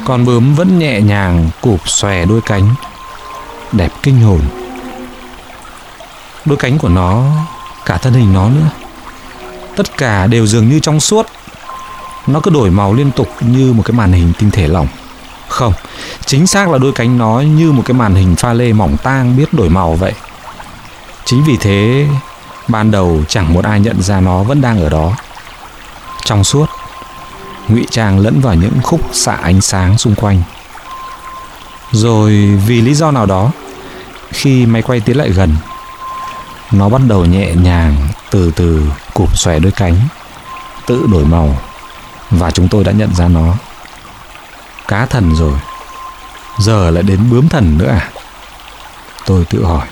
Con 0.06 0.26
bướm 0.26 0.56
vẫn 0.56 0.80
nhẹ 0.80 1.02
nhàng 1.02 1.50
cụp 1.62 1.90
xòe 1.90 2.26
đôi 2.26 2.42
cánh, 2.42 2.76
đẹp 3.72 3.92
kinh 4.04 4.22
hồn. 4.22 4.42
Đôi 6.46 6.58
cánh 6.58 6.78
của 6.78 6.90
nó 6.90 7.24
cả 7.90 7.98
thân 7.98 8.14
hình 8.14 8.34
nó 8.34 8.50
nữa. 8.50 8.70
Tất 9.76 9.98
cả 9.98 10.28
đều 10.28 10.48
dường 10.48 10.70
như 10.70 10.80
trong 10.80 11.00
suốt. 11.00 11.26
Nó 12.28 12.40
cứ 12.40 12.52
đổi 12.52 12.70
màu 12.70 12.94
liên 12.94 13.12
tục 13.12 13.28
như 13.42 13.74
một 13.74 13.84
cái 13.86 13.94
màn 13.94 14.12
hình 14.12 14.34
tinh 14.40 14.52
thể 14.52 14.68
lỏng. 14.68 14.88
Không, 15.48 15.74
chính 16.26 16.48
xác 16.48 16.70
là 16.70 16.78
đôi 16.78 16.92
cánh 16.92 17.18
nó 17.18 17.40
như 17.40 17.72
một 17.72 17.84
cái 17.86 17.94
màn 17.94 18.16
hình 18.16 18.36
pha 18.36 18.54
lê 18.54 18.74
mỏng 18.74 18.98
tang 19.04 19.38
biết 19.38 19.54
đổi 19.54 19.70
màu 19.70 19.96
vậy. 19.96 20.14
Chính 21.26 21.44
vì 21.44 21.58
thế, 21.58 22.08
ban 22.68 22.92
đầu 22.92 23.24
chẳng 23.28 23.54
một 23.54 23.66
ai 23.66 23.80
nhận 23.80 24.02
ra 24.02 24.20
nó 24.20 24.44
vẫn 24.44 24.62
đang 24.62 24.84
ở 24.84 24.90
đó. 24.90 25.14
Trong 26.26 26.44
suốt, 26.44 26.66
ngụy 27.68 27.86
trang 27.92 28.20
lẫn 28.20 28.42
vào 28.42 28.56
những 28.56 28.82
khúc 28.84 29.02
xạ 29.14 29.34
ánh 29.34 29.62
sáng 29.62 29.98
xung 29.98 30.16
quanh. 30.16 30.42
Rồi 31.92 32.60
vì 32.68 32.82
lý 32.82 32.94
do 32.94 33.12
nào 33.12 33.26
đó, 33.26 33.52
khi 34.32 34.66
máy 34.66 34.82
quay 34.82 35.00
tiến 35.00 35.18
lại 35.18 35.30
gần 35.30 35.56
nó 36.72 36.90
bắt 36.90 37.02
đầu 37.08 37.26
nhẹ 37.26 37.54
nhàng, 37.56 38.08
từ 38.30 38.52
từ 38.56 38.92
cụp 39.14 39.38
xòe 39.38 39.60
đôi 39.60 39.72
cánh, 39.72 40.00
tự 40.88 41.08
đổi 41.12 41.26
màu. 41.26 41.58
Và 42.30 42.52
chúng 42.52 42.68
tôi 42.68 42.84
đã 42.84 42.92
nhận 42.92 43.16
ra 43.16 43.28
nó. 43.28 43.54
Cá 44.88 45.06
thần 45.06 45.36
rồi. 45.36 45.54
Giờ 46.60 46.90
lại 46.90 47.04
đến 47.04 47.30
bướm 47.30 47.50
thần 47.50 47.78
nữa 47.78 47.90
à? 47.90 48.10
Tôi 49.26 49.46
tự 49.46 49.66
hỏi. 49.66 49.88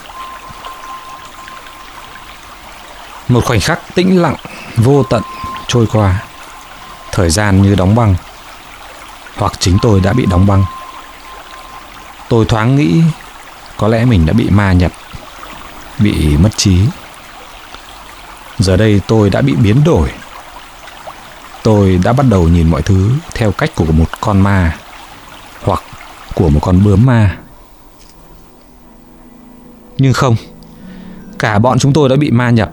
Một 3.27 3.45
khoảnh 3.45 3.59
khắc 3.59 3.79
tĩnh 3.95 4.21
lặng, 4.21 4.35
vô 4.75 5.03
tận, 5.03 5.21
trôi 5.67 5.85
qua. 5.93 6.23
Thời 7.11 7.29
gian 7.29 7.61
như 7.61 7.75
đóng 7.75 7.95
băng. 7.95 8.15
Hoặc 9.37 9.53
chính 9.59 9.77
tôi 9.81 9.99
đã 9.99 10.13
bị 10.13 10.25
đóng 10.25 10.47
băng. 10.47 10.65
Tôi 12.29 12.45
thoáng 12.45 12.75
nghĩ 12.75 13.01
có 13.77 13.87
lẽ 13.87 14.05
mình 14.05 14.25
đã 14.25 14.33
bị 14.33 14.49
ma 14.49 14.73
nhập 14.73 14.91
bị 15.99 16.37
mất 16.37 16.49
trí. 16.57 16.77
Giờ 18.59 18.77
đây 18.77 19.01
tôi 19.07 19.29
đã 19.29 19.41
bị 19.41 19.55
biến 19.55 19.83
đổi. 19.83 20.09
Tôi 21.63 21.99
đã 22.03 22.13
bắt 22.13 22.25
đầu 22.29 22.47
nhìn 22.47 22.69
mọi 22.69 22.81
thứ 22.81 23.11
theo 23.33 23.51
cách 23.51 23.75
của 23.75 23.85
một 23.85 24.05
con 24.21 24.41
ma 24.41 24.77
hoặc 25.63 25.83
của 26.35 26.49
một 26.49 26.59
con 26.63 26.83
bướm 26.83 27.05
ma. 27.05 27.37
Nhưng 29.97 30.13
không, 30.13 30.35
cả 31.39 31.59
bọn 31.59 31.79
chúng 31.79 31.93
tôi 31.93 32.09
đã 32.09 32.15
bị 32.15 32.31
ma 32.31 32.49
nhập. 32.49 32.71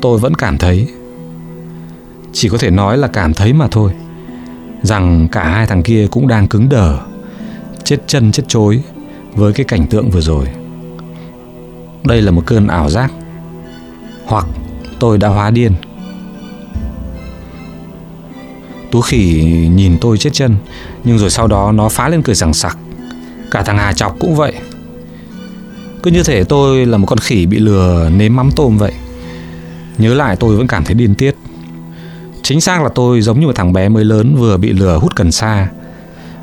Tôi 0.00 0.18
vẫn 0.18 0.34
cảm 0.34 0.58
thấy, 0.58 0.88
chỉ 2.32 2.48
có 2.48 2.58
thể 2.58 2.70
nói 2.70 2.98
là 2.98 3.08
cảm 3.08 3.34
thấy 3.34 3.52
mà 3.52 3.68
thôi, 3.70 3.92
rằng 4.82 5.28
cả 5.28 5.44
hai 5.44 5.66
thằng 5.66 5.82
kia 5.82 6.06
cũng 6.10 6.28
đang 6.28 6.48
cứng 6.48 6.68
đờ, 6.68 6.98
chết 7.84 7.98
chân 8.06 8.32
chết 8.32 8.42
chối 8.48 8.82
với 9.34 9.52
cái 9.52 9.64
cảnh 9.64 9.86
tượng 9.86 10.10
vừa 10.10 10.20
rồi 10.20 10.46
đây 12.04 12.22
là 12.22 12.30
một 12.30 12.42
cơn 12.46 12.66
ảo 12.66 12.90
giác. 12.90 13.12
Hoặc 14.26 14.46
tôi 14.98 15.18
đã 15.18 15.28
hóa 15.28 15.50
điên. 15.50 15.72
Tú 18.90 19.00
khỉ 19.00 19.44
nhìn 19.74 19.98
tôi 20.00 20.18
chết 20.18 20.30
chân, 20.32 20.56
nhưng 21.04 21.18
rồi 21.18 21.30
sau 21.30 21.46
đó 21.46 21.72
nó 21.72 21.88
phá 21.88 22.08
lên 22.08 22.22
cười 22.22 22.34
sảng 22.34 22.54
sặc. 22.54 22.78
Cả 23.50 23.62
thằng 23.62 23.78
hà 23.78 23.92
chọc 23.92 24.16
cũng 24.20 24.34
vậy. 24.34 24.52
Cứ 26.02 26.10
như 26.10 26.22
thể 26.22 26.44
tôi 26.44 26.86
là 26.86 26.98
một 26.98 27.06
con 27.06 27.18
khỉ 27.18 27.46
bị 27.46 27.58
lừa 27.58 28.10
nếm 28.16 28.36
mắm 28.36 28.50
tôm 28.56 28.78
vậy. 28.78 28.92
Nhớ 29.98 30.14
lại 30.14 30.36
tôi 30.36 30.56
vẫn 30.56 30.66
cảm 30.66 30.84
thấy 30.84 30.94
điên 30.94 31.14
tiết. 31.14 31.36
Chính 32.42 32.60
xác 32.60 32.82
là 32.82 32.88
tôi 32.94 33.20
giống 33.20 33.40
như 33.40 33.46
một 33.46 33.56
thằng 33.56 33.72
bé 33.72 33.88
mới 33.88 34.04
lớn 34.04 34.36
vừa 34.36 34.56
bị 34.56 34.72
lừa 34.72 34.98
hút 34.98 35.16
cần 35.16 35.32
sa. 35.32 35.68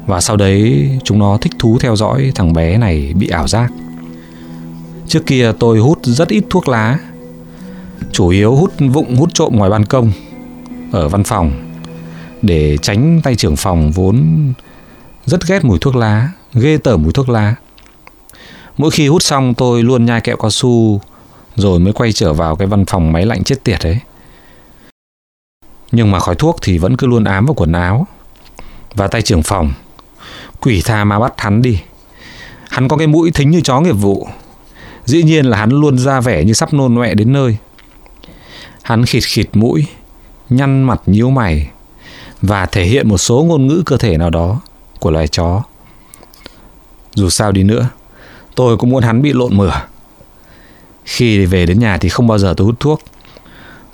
Và 0.06 0.22
sau 0.22 0.38
đấy 0.38 0.89
chúng 1.04 1.19
nó 1.19 1.38
thích 1.41 1.54
thú 1.60 1.78
theo 1.80 1.95
dõi 1.95 2.32
thằng 2.36 2.54
bé 2.54 2.78
này 2.78 3.13
bị 3.15 3.28
ảo 3.28 3.48
giác. 3.48 3.72
Trước 5.10 5.26
kia 5.26 5.52
tôi 5.60 5.80
hút 5.80 6.00
rất 6.04 6.28
ít 6.28 6.43
thuốc 6.50 6.67
lá. 6.67 7.00
Chủ 8.12 8.28
yếu 8.28 8.56
hút 8.56 8.74
vụng, 8.80 9.15
hút 9.15 9.30
trộm 9.34 9.56
ngoài 9.56 9.69
ban 9.69 9.86
công, 9.86 10.12
Ở 10.91 11.10
văn 11.10 11.24
phòng, 11.24 11.52
Để 12.41 12.78
tránh 12.78 13.22
tay 13.24 13.36
trưởng 13.36 13.56
phòng 13.56 13.91
vốn 13.91 14.54
rất 15.26 15.48
ghét 15.48 15.63
mùi 15.63 15.80
thuốc 15.80 15.95
lá, 15.95 16.30
Ghê 16.54 16.78
tởm 16.78 17.04
mùi 17.04 17.13
thuốc 17.13 17.30
lá. 17.30 17.56
Mỗi 18.78 18.91
khi 18.91 19.08
hút 19.08 19.24
xong, 19.24 19.54
tôi 19.54 19.84
luôn 19.84 20.06
nhai 20.06 20.22
kẹo 20.22 20.38
cao 20.38 20.50
su, 20.50 21.02
Rồi 21.56 21.80
mới 21.80 21.93
quay 21.93 22.12
trở 22.12 22.34
vào 22.34 22.56
cái 22.56 22.67
văn 22.67 22.86
phòng 22.86 23.12
máy 23.12 23.26
lạnh 23.26 23.43
chết 23.43 23.63
tiệt 23.63 23.86
ấy. 23.86 24.00
Nhưng 25.91 26.12
mà 26.12 26.19
khói 26.19 26.36
thuốc 26.36 26.58
thì 26.62 26.78
vẫn 26.78 26.98
cứ 26.98 27.08
luôn 27.08 27.24
ám 27.24 27.45
vào 27.45 27.54
quần 27.54 27.72
áo 27.72 28.08
Và 28.95 29.08
tay 29.08 29.22
trưởng 29.22 29.43
phòng. 29.43 29.74
Quỷ 30.62 30.82
tha 30.86 31.04
mà 31.04 31.19
bắt 31.19 31.34
hắn 31.38 31.62
đi. 31.62 31.82
Hắn 32.69 32.88
có 32.88 32.98
cái 32.98 33.08
mũi 33.08 33.32
thính 33.32 33.50
như 33.50 33.62
chó 33.62 33.82
nghiệp 33.82 33.91
vụ. 33.91 34.28
Dĩ 35.10 35.24
nhiên 35.24 35.45
là 35.45 35.58
hắn 35.58 35.69
luôn 35.69 35.98
ra 35.98 36.22
vẻ 36.22 36.43
như 36.43 36.54
sắp 36.54 36.74
nôn 36.74 36.95
nọe 36.95 37.13
đến 37.13 37.34
nơi. 37.34 37.58
Hắn 38.84 39.06
khịt 39.06 39.24
khịt 39.24 39.50
mũi 39.54 39.86
Nhăn 40.50 40.84
mặt 40.84 41.02
nhíu 41.06 41.30
mày 41.30 41.69
Và 42.41 42.65
thể 42.65 42.84
hiện 42.84 43.10
một 43.10 43.17
số 43.17 43.43
ngôn 43.43 43.67
ngữ 43.67 43.84
cơ 43.86 43.98
thể 43.98 44.17
nào 44.17 44.30
đó 44.30 44.62
Của 45.00 45.12
loài 45.12 45.28
chó. 45.28 45.63
Dù 47.15 47.30
sao 47.30 47.52
đi 47.52 47.63
nữa 47.63 47.89
Tôi 48.56 48.78
cũng 48.78 48.89
muốn 48.89 49.04
hắn 49.04 49.22
bị 49.22 49.34
lộn 49.34 49.58
mửa. 49.58 49.74
Khi 51.06 51.45
về 51.45 51.65
đến 51.65 51.80
nhà 51.80 51.98
thì 51.98 52.10
không 52.10 52.28
bao 52.28 52.38
giờ 52.38 52.54
tôi 52.58 52.65
hút 52.65 52.80
thuốc 52.80 53.02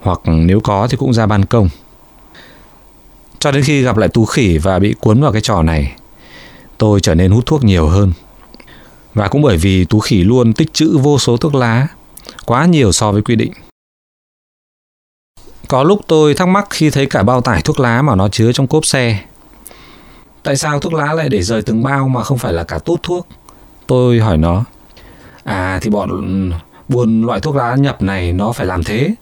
Hoặc 0.01 0.19
nếu 0.25 0.59
có 0.59 0.87
thì 0.87 0.97
cũng 0.97 1.13
ra 1.13 1.25
ban 1.25 1.45
công. 1.45 1.69
Cho 3.39 3.51
đến 3.51 3.63
khi 3.63 3.81
gặp 3.81 3.97
lại 3.97 4.09
Tú 4.09 4.25
Khỉ 4.25 4.57
và 4.57 4.79
bị 4.79 4.95
cuốn 4.99 5.21
vào 5.21 5.31
cái 5.31 5.41
trò 5.41 5.63
này, 5.63 5.95
tôi 6.77 6.99
trở 6.99 7.15
nên 7.15 7.31
hút 7.31 7.45
thuốc 7.45 7.63
nhiều 7.63 7.87
hơn. 7.87 8.13
Và 9.15 9.27
cũng 9.27 9.41
bởi 9.41 9.57
vì 9.57 9.85
Tú 9.85 9.99
Khỉ 9.99 10.23
luôn 10.23 10.53
tích 10.53 10.73
trữ 10.73 10.97
vô 10.97 11.19
số 11.19 11.37
thuốc 11.37 11.55
lá, 11.55 11.87
quá 12.45 12.65
nhiều 12.65 12.91
so 12.91 13.11
với 13.11 13.21
quy 13.21 13.35
định. 13.35 13.53
Có 15.67 15.83
lúc 15.83 16.01
tôi 16.07 16.33
thắc 16.33 16.47
mắc 16.47 16.67
khi 16.69 16.89
thấy 16.89 17.05
cả 17.05 17.23
bao 17.23 17.41
tải 17.41 17.61
thuốc 17.61 17.79
lá 17.79 18.01
mà 18.01 18.15
nó 18.15 18.29
chứa 18.29 18.51
trong 18.51 18.67
cốp 18.67 18.85
xe. 18.85 19.19
Tại 20.43 20.55
sao 20.55 20.79
thuốc 20.79 20.93
lá 20.93 21.13
lại 21.13 21.29
để 21.29 21.41
rời 21.41 21.61
từng 21.61 21.83
bao 21.83 22.07
mà 22.07 22.23
không 22.23 22.37
phải 22.37 22.53
là 22.53 22.63
cả 22.63 22.79
tút 22.79 23.03
thuốc? 23.03 23.27
Tôi 23.87 24.19
hỏi 24.19 24.37
nó. 24.37 24.63
À 25.43 25.79
thì 25.81 25.89
bọn 25.89 26.51
buôn 26.87 27.25
loại 27.25 27.39
thuốc 27.39 27.55
lá 27.55 27.75
nhập 27.75 28.01
này 28.01 28.33
nó 28.33 28.51
phải 28.51 28.65
làm 28.65 28.83
thế 28.83 29.15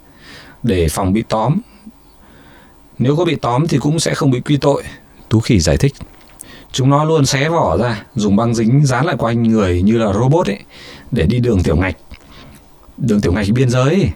để 0.63 0.87
phòng 0.89 1.13
bị 1.13 1.23
tóm 1.29 1.57
nếu 2.99 3.15
có 3.15 3.25
bị 3.25 3.35
tóm 3.35 3.67
thì 3.67 3.77
cũng 3.77 3.99
sẽ 3.99 4.13
không 4.15 4.31
bị 4.31 4.41
quy 4.41 4.57
tội. 4.57 4.83
Tú 5.29 5.39
khỉ 5.39 5.59
giải 5.59 5.77
thích. 5.77 5.93
Chúng 6.73 6.89
nó 6.89 7.03
luôn 7.03 7.25
xé 7.25 7.49
vỏ 7.49 7.77
ra, 7.77 8.03
dùng 8.15 8.35
băng 8.35 8.55
dính 8.55 8.85
dán 8.85 9.05
lại 9.05 9.15
quanh 9.19 9.43
người 9.43 9.81
như 9.81 9.97
là 9.97 10.13
robot 10.13 10.47
ấy, 10.47 10.59
để 11.11 11.23
đi 11.23 11.39
đường 11.39 11.63
tiểu 11.63 11.75
ngạch. 11.75 11.95
Đường 12.97 13.21
tiểu 13.21 13.33
ngạch 13.33 13.47
biên 13.53 13.69
giới 13.69 13.89
ấy. 13.89 14.11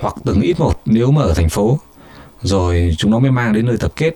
hoặc 0.00 0.14
từng 0.24 0.40
ít 0.40 0.60
một 0.60 0.80
nếu 0.86 1.10
mà 1.10 1.22
ở 1.22 1.34
thành 1.34 1.48
phố. 1.48 1.78
Rồi 2.42 2.94
chúng 2.98 3.10
nó 3.10 3.18
mới 3.18 3.30
mang 3.30 3.52
đến 3.52 3.66
nơi 3.66 3.76
tập 3.80 3.92
kết. 3.96 4.12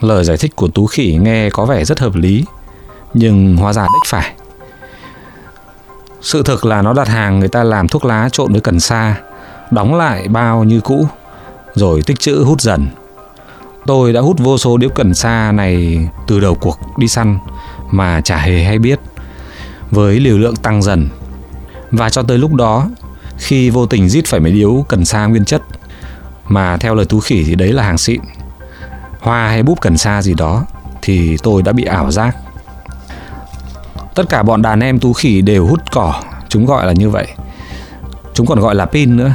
Lời 0.00 0.24
giải 0.24 0.36
thích 0.36 0.56
của 0.56 0.68
Tú 0.68 0.86
khỉ 0.86 1.18
nghe 1.20 1.50
có 1.50 1.66
vẻ 1.66 1.84
rất 1.84 1.98
hợp 1.98 2.14
lý, 2.14 2.44
nhưng 3.14 3.56
hóa 3.56 3.72
ra 3.72 3.82
đích 3.82 4.10
phải. 4.10 4.32
Sự 6.20 6.42
thực 6.42 6.64
là 6.64 6.82
nó 6.82 6.92
đặt 6.92 7.08
hàng 7.08 7.38
người 7.38 7.48
ta 7.48 7.64
làm 7.64 7.88
thuốc 7.88 8.04
lá 8.04 8.28
trộn 8.32 8.52
với 8.52 8.60
cần 8.60 8.80
sa, 8.80 9.20
đóng 9.70 9.94
lại 9.94 10.28
bao 10.28 10.64
như 10.64 10.80
cũ 10.80 11.06
rồi 11.74 12.02
tích 12.06 12.20
trữ 12.20 12.44
hút 12.44 12.60
dần. 12.60 12.86
Tôi 13.86 14.12
đã 14.12 14.20
hút 14.20 14.38
vô 14.38 14.58
số 14.58 14.76
điếu 14.76 14.90
cần 14.90 15.14
sa 15.14 15.52
này 15.52 15.98
từ 16.26 16.40
đầu 16.40 16.54
cuộc 16.54 16.78
đi 16.98 17.08
săn 17.08 17.38
mà 17.90 18.20
chả 18.20 18.36
hề 18.36 18.64
hay 18.64 18.78
biết, 18.78 19.00
với 19.90 20.20
liều 20.20 20.38
lượng 20.38 20.56
tăng 20.56 20.82
dần. 20.82 21.08
Và 21.90 22.10
cho 22.10 22.22
tới 22.22 22.38
lúc 22.38 22.54
đó, 22.54 22.88
khi 23.38 23.70
vô 23.70 23.86
tình 23.86 24.08
rít 24.08 24.26
phải 24.26 24.40
mấy 24.40 24.52
điếu 24.52 24.84
cần 24.88 25.04
sa 25.04 25.26
nguyên 25.26 25.44
chất, 25.44 25.62
mà 26.48 26.76
theo 26.76 26.94
lời 26.94 27.06
tú 27.06 27.20
khỉ 27.20 27.44
thì 27.44 27.54
đấy 27.54 27.72
là 27.72 27.82
hàng 27.82 27.98
xịn, 27.98 28.20
hoa 29.20 29.48
hay 29.48 29.62
búp 29.62 29.80
cần 29.80 29.98
sa 29.98 30.22
gì 30.22 30.34
đó, 30.34 30.64
thì 31.02 31.36
tôi 31.42 31.62
đã 31.62 31.72
bị 31.72 31.84
ảo 31.84 32.10
giác. 32.10 32.36
Tất 34.14 34.28
cả 34.28 34.42
bọn 34.42 34.62
đàn 34.62 34.80
em 34.80 34.98
tú 34.98 35.12
khỉ 35.12 35.42
đều 35.42 35.66
hút 35.66 35.80
cỏ, 35.92 36.22
chúng 36.48 36.66
gọi 36.66 36.86
là 36.86 36.92
như 36.92 37.10
vậy. 37.10 37.26
Chúng 38.34 38.46
còn 38.46 38.60
gọi 38.60 38.74
là 38.74 38.86
pin 38.86 39.16
nữa. 39.16 39.34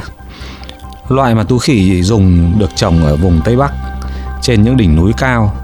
Loại 1.08 1.34
mà 1.34 1.44
tú 1.44 1.58
khỉ 1.58 2.02
dùng 2.02 2.58
được 2.58 2.70
trồng 2.76 3.04
ở 3.04 3.16
vùng 3.16 3.40
Tây 3.44 3.56
Bắc 3.56 3.72
trên 4.42 4.62
những 4.62 4.76
đỉnh 4.76 4.96
núi 4.96 5.12
cao 5.16 5.54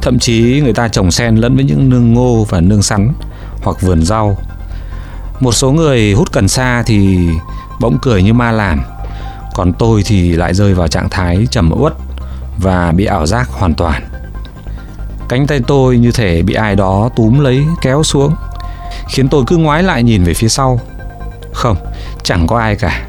Thậm 0.00 0.18
chí 0.18 0.60
người 0.64 0.72
ta 0.72 0.88
trồng 0.88 1.10
sen 1.10 1.36
lẫn 1.36 1.56
với 1.56 1.64
những 1.64 1.88
nương 1.88 2.14
ngô 2.14 2.46
và 2.48 2.60
nương 2.60 2.82
sắn 2.82 3.12
hoặc 3.62 3.80
vườn 3.80 4.02
rau. 4.02 4.36
Một 5.40 5.52
số 5.52 5.72
người 5.72 6.12
hút 6.12 6.32
cần 6.32 6.48
sa 6.48 6.82
thì 6.86 7.28
bỗng 7.80 7.98
cười 8.02 8.22
như 8.22 8.32
ma 8.32 8.52
làm, 8.52 8.82
còn 9.54 9.72
tôi 9.72 10.02
thì 10.06 10.32
lại 10.32 10.54
rơi 10.54 10.74
vào 10.74 10.88
trạng 10.88 11.08
thái 11.08 11.46
trầm 11.50 11.70
uất 11.72 11.92
và 12.58 12.92
bị 12.92 13.04
ảo 13.04 13.26
giác 13.26 13.48
hoàn 13.48 13.74
toàn. 13.74 14.02
Cánh 15.28 15.46
tay 15.46 15.60
tôi 15.66 15.98
như 15.98 16.12
thể 16.12 16.42
bị 16.42 16.54
ai 16.54 16.76
đó 16.76 17.10
túm 17.16 17.38
lấy 17.38 17.64
kéo 17.82 18.02
xuống, 18.02 18.34
khiến 19.08 19.28
tôi 19.28 19.44
cứ 19.46 19.56
ngoái 19.56 19.82
lại 19.82 20.02
nhìn 20.02 20.24
về 20.24 20.34
phía 20.34 20.48
sau. 20.48 20.80
Không, 21.52 21.76
chẳng 22.22 22.46
có 22.46 22.58
ai 22.58 22.76
cả. 22.76 23.08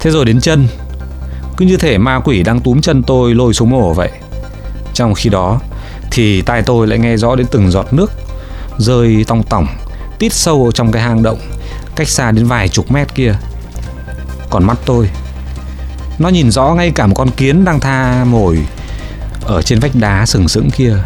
Thế 0.00 0.10
rồi 0.10 0.24
đến 0.24 0.40
chân, 0.40 0.66
cứ 1.56 1.64
như 1.66 1.76
thể 1.76 1.98
ma 1.98 2.20
quỷ 2.24 2.42
đang 2.42 2.60
túm 2.60 2.80
chân 2.80 3.02
tôi 3.02 3.34
lôi 3.34 3.54
xuống 3.54 3.70
mổ 3.70 3.92
vậy. 3.92 4.10
Trong 4.94 5.14
khi 5.14 5.30
đó 5.30 5.60
thì 6.10 6.42
tai 6.42 6.62
tôi 6.62 6.86
lại 6.86 6.98
nghe 6.98 7.16
rõ 7.16 7.34
đến 7.36 7.46
từng 7.50 7.70
giọt 7.70 7.92
nước 7.92 8.10
rơi 8.78 9.24
tong 9.28 9.42
tỏng 9.42 9.66
tít 10.18 10.32
sâu 10.32 10.72
trong 10.74 10.92
cái 10.92 11.02
hang 11.02 11.22
động 11.22 11.38
cách 11.96 12.08
xa 12.08 12.30
đến 12.30 12.46
vài 12.46 12.68
chục 12.68 12.90
mét 12.90 13.14
kia. 13.14 13.34
Còn 14.50 14.64
mắt 14.64 14.78
tôi 14.84 15.08
nó 16.18 16.28
nhìn 16.28 16.50
rõ 16.50 16.74
ngay 16.74 16.90
cả 16.94 17.06
một 17.06 17.14
con 17.14 17.30
kiến 17.30 17.64
đang 17.64 17.80
tha 17.80 18.24
mồi 18.24 18.58
ở 19.44 19.62
trên 19.62 19.80
vách 19.80 19.94
đá 19.94 20.26
sừng 20.26 20.48
sững 20.48 20.70
kia. 20.70 20.96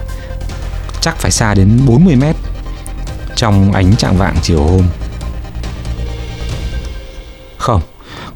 Chắc 1.01 1.17
phải 1.17 1.31
xa 1.31 1.55
đến 1.55 1.81
40 1.87 2.17
mét 2.17 2.37
trong 3.37 3.73
ánh 3.73 3.97
trạng 3.97 4.17
vạng 4.17 4.37
chiều 4.43 4.63
hôm. 4.63 4.83
Không, 7.59 7.81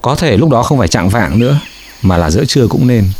có 0.02 0.14
thể 0.14 0.36
lúc 0.36 0.50
đó 0.50 0.62
không 0.62 0.78
phải 0.78 0.88
trạng 0.88 1.08
vạng 1.08 1.38
nữa 1.38 1.60
mà 2.02 2.16
là 2.16 2.30
giữa 2.30 2.44
trưa 2.44 2.66
cũng 2.66 2.86
nên. 2.86 3.12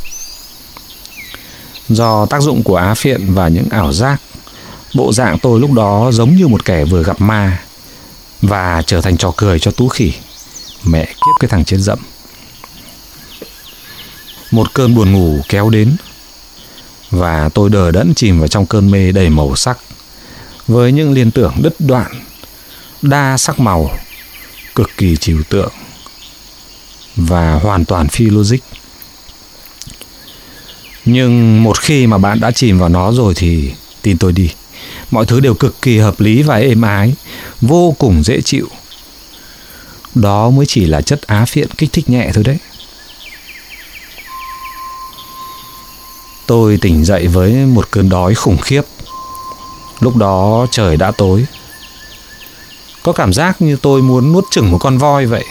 Do 1.88 2.26
tác 2.26 2.42
dụng 2.42 2.62
của 2.62 2.76
á 2.76 2.94
phiện 2.94 3.34
và 3.34 3.48
những 3.48 3.68
ảo 3.70 3.92
giác, 3.92 4.20
bộ 4.94 5.12
dạng 5.12 5.38
tôi 5.38 5.60
lúc 5.60 5.72
đó 5.72 6.10
giống 6.12 6.36
như 6.36 6.48
một 6.48 6.64
kẻ 6.64 6.84
vừa 6.84 7.02
gặp 7.02 7.20
ma 7.20 7.62
và 8.42 8.82
trở 8.86 9.00
thành 9.00 9.16
trò 9.16 9.32
cười 9.36 9.58
cho 9.58 9.70
Tú 9.70 9.88
Khỉ. 9.88 10.12
Mẹ 10.84 11.04
kiếp 11.04 11.40
cái 11.40 11.48
thằng 11.48 11.64
chết 11.64 11.76
dậm. 11.78 11.98
Một 14.50 14.74
cơn 14.74 14.94
buồn 14.94 15.12
ngủ 15.12 15.40
kéo 15.48 15.70
đến 15.70 15.96
và 17.10 17.48
tôi 17.48 17.70
đờ 17.70 17.90
đẫn 17.90 18.14
chìm 18.14 18.38
vào 18.38 18.48
trong 18.48 18.66
cơn 18.66 18.90
mê 18.90 19.12
đầy 19.12 19.30
màu 19.30 19.56
sắc 19.56 19.78
với 20.66 20.92
những 20.92 21.12
liên 21.12 21.30
tưởng 21.30 21.54
đứt 21.62 21.74
đoạn, 21.78 22.12
đa 23.02 23.36
sắc 23.36 23.60
màu, 23.60 23.90
cực 24.74 24.90
kỳ 24.96 25.16
trừu 25.16 25.42
tượng 25.48 25.72
và 27.16 27.52
hoàn 27.62 27.84
toàn 27.84 28.08
phi 28.08 28.24
logic. 28.26 28.58
Nhưng 31.04 31.62
một 31.62 31.80
khi 31.80 32.06
mà 32.06 32.18
bạn 32.18 32.40
đã 32.40 32.50
chìm 32.50 32.78
vào 32.78 32.88
nó 32.88 33.12
rồi 33.12 33.34
thì 33.36 33.72
tin 34.02 34.18
tôi 34.18 34.32
đi, 34.32 34.50
mọi 35.10 35.26
thứ 35.26 35.40
đều 35.40 35.54
cực 35.54 35.82
kỳ 35.82 35.98
hợp 35.98 36.20
lý 36.20 36.42
và 36.42 36.56
êm 36.56 36.82
ái, 36.82 37.14
vô 37.60 37.94
cùng 37.98 38.22
dễ 38.22 38.40
chịu. 38.40 38.68
Đó 40.14 40.50
mới 40.50 40.66
chỉ 40.66 40.84
là 40.86 41.00
chất 41.00 41.22
á 41.22 41.44
phiện 41.44 41.70
kích 41.70 41.92
thích 41.92 42.10
nhẹ 42.10 42.30
thôi 42.34 42.44
đấy. 42.44 42.58
Tôi 46.46 46.78
tỉnh 46.80 47.04
dậy 47.04 47.26
với 47.26 47.52
một 47.52 47.90
cơn 47.90 48.08
đói 48.08 48.34
khủng 48.34 48.58
khiếp. 48.58 48.82
Lúc 50.00 50.16
đó 50.16 50.66
trời 50.70 50.96
đã 50.96 51.10
tối. 51.10 51.46
Có 53.02 53.12
cảm 53.12 53.32
giác 53.32 53.62
như 53.62 53.76
tôi 53.76 54.02
muốn 54.02 54.32
nuốt 54.32 54.44
chửng 54.50 54.70
một 54.70 54.78
con 54.78 54.98
voi 54.98 55.26
vậy. 55.26 55.44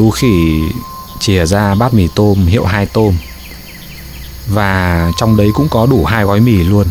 Tú 0.00 0.10
khỉ 0.10 0.62
chìa 1.18 1.46
ra 1.46 1.74
bát 1.74 1.94
mì 1.94 2.08
tôm, 2.14 2.46
hiệu 2.46 2.64
hai 2.64 2.86
tôm. 2.86 3.14
Và 4.46 5.10
trong 5.16 5.36
đấy 5.36 5.50
cũng 5.54 5.68
có 5.68 5.86
đủ 5.86 6.04
hai 6.04 6.24
gói 6.24 6.40
mì 6.40 6.56
luôn. 6.56 6.86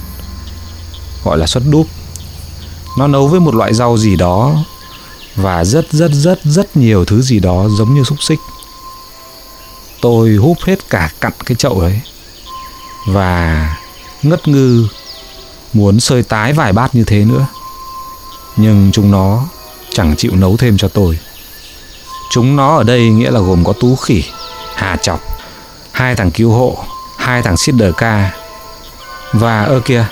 Gọi 1.23 1.37
là 1.37 1.47
suất 1.47 1.63
đúp. 1.69 1.87
Nó 2.97 3.07
nấu 3.07 3.27
với 3.27 3.39
một 3.39 3.55
loại 3.55 3.73
rau 3.73 3.97
gì 3.97 4.15
đó 4.15 4.55
và 5.35 5.65
rất 5.65 5.91
rất 5.91 6.11
rất 6.11 6.39
rất 6.43 6.77
nhiều 6.77 7.05
thứ 7.05 7.21
gì 7.21 7.39
đó 7.39 7.67
giống 7.77 7.95
như 7.95 8.03
xúc 8.03 8.23
xích. 8.23 8.39
Tôi 10.01 10.35
húp 10.35 10.57
hết 10.63 10.89
cả 10.89 11.09
cặn 11.21 11.33
cái 11.45 11.55
chậu 11.55 11.79
ấy 11.79 12.01
và 13.07 13.77
ngất 14.23 14.47
ngư 14.47 14.87
muốn 15.73 15.99
sơi 15.99 16.23
tái 16.23 16.53
vài 16.53 16.73
bát 16.73 16.95
như 16.95 17.03
thế 17.03 17.25
nữa. 17.25 17.47
Nhưng 18.57 18.89
chúng 18.93 19.11
nó 19.11 19.45
chẳng 19.93 20.15
chịu 20.17 20.35
nấu 20.35 20.57
thêm 20.57 20.77
cho 20.77 20.87
tôi. 20.87 21.19
Chúng 22.29 22.55
nó 22.55 22.77
ở 22.77 22.83
đây 22.83 23.09
nghĩa 23.09 23.31
là 23.31 23.39
gồm 23.39 23.63
có 23.63 23.73
Tú 23.73 23.95
Khỉ, 23.95 24.23
Hà 24.75 24.95
Chọc, 24.95 25.19
hai 25.91 26.15
thằng 26.15 26.31
cứu 26.31 26.51
hộ, 26.51 26.77
hai 27.17 27.41
thằng 27.41 27.57
Sister 27.57 27.93
ca 27.97 28.31
và 29.33 29.63
ơ 29.63 29.81
kia, 29.85 30.05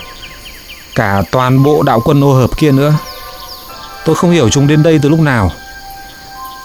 cả 0.94 1.22
toàn 1.30 1.62
bộ 1.62 1.82
đạo 1.82 2.00
quân 2.04 2.24
ô 2.24 2.32
hợp 2.32 2.58
kia 2.58 2.72
nữa. 2.72 2.94
Tôi 4.04 4.16
không 4.16 4.30
hiểu 4.30 4.48
chúng 4.48 4.66
đến 4.66 4.82
đây 4.82 4.98
từ 5.02 5.08
lúc 5.08 5.20
nào. 5.20 5.50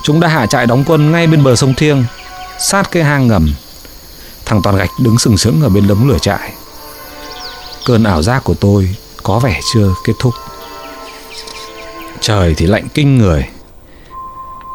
Chúng 0.04 0.20
đã 0.20 0.28
hạ 0.28 0.46
trại 0.46 0.66
đóng 0.66 0.84
quân 0.88 1.12
ngay 1.12 1.28
bên 1.28 1.44
bờ 1.44 1.56
sông 1.56 1.74
Thiêng, 1.74 2.06
sát 2.60 2.92
cái 2.92 3.04
hang 3.04 3.28
ngầm. 3.28 3.54
Thằng 4.46 4.62
Toàn 4.62 4.76
Gạch 4.76 4.90
đứng 5.00 5.18
sừng 5.18 5.38
sững 5.38 5.62
ở 5.62 5.70
bên 5.70 5.88
đống 5.88 6.10
lửa 6.10 6.18
trại. 6.22 6.52
Cơn 7.86 8.04
ảo 8.04 8.22
giác 8.22 8.44
của 8.44 8.54
tôi 8.54 8.96
có 9.24 9.40
vẻ 9.40 9.60
chưa 9.74 9.90
kết 10.04 10.14
thúc. 10.20 10.34
Trời 12.22 12.54
thì 12.58 12.66
lạnh 12.66 12.88
kinh 12.94 13.18
người 13.18 13.46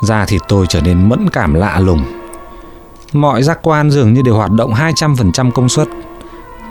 Da 0.02 0.24
thịt 0.24 0.42
tôi 0.48 0.66
trở 0.68 0.80
nên 0.80 1.08
mẫn 1.08 1.28
cảm 1.30 1.54
lạ 1.54 1.80
lùng. 1.80 2.04
Mọi 3.12 3.42
giác 3.42 3.58
quan 3.62 3.90
dường 3.90 4.14
như 4.14 4.22
đều 4.22 4.34
hoạt 4.34 4.50
động 4.50 4.74
200% 4.74 5.50
công 5.50 5.68
suất. 5.68 5.88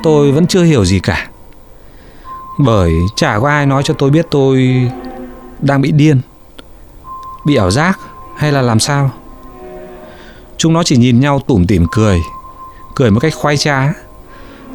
Tôi 0.04 0.32
vẫn 0.32 0.48
chưa 0.48 0.64
hiểu 0.64 0.86
gì 0.86 1.00
cả. 1.00 1.28
Bởi 2.58 2.94
chả 3.16 3.40
có 3.40 3.50
ai 3.50 3.66
nói 3.66 3.84
cho 3.84 3.94
tôi 3.94 4.10
biết 4.10 4.28
tôi 4.32 4.88
đang 5.60 5.82
bị 5.82 5.92
điên. 5.92 6.22
Bị 7.46 7.56
ảo 7.56 7.72
giác 7.72 8.00
hay 8.38 8.52
là 8.52 8.62
làm 8.62 8.80
sao? 8.80 9.12
Chúng 10.58 10.74
nó 10.74 10.84
chỉ 10.84 10.98
nhìn 10.98 11.20
nhau 11.20 11.42
tủm 11.48 11.66
tỉm 11.66 11.86
cười, 11.92 12.22
cười 12.96 13.12
một 13.12 13.20
cách 13.20 13.34
khoái 13.36 13.58
trá. 13.58 13.94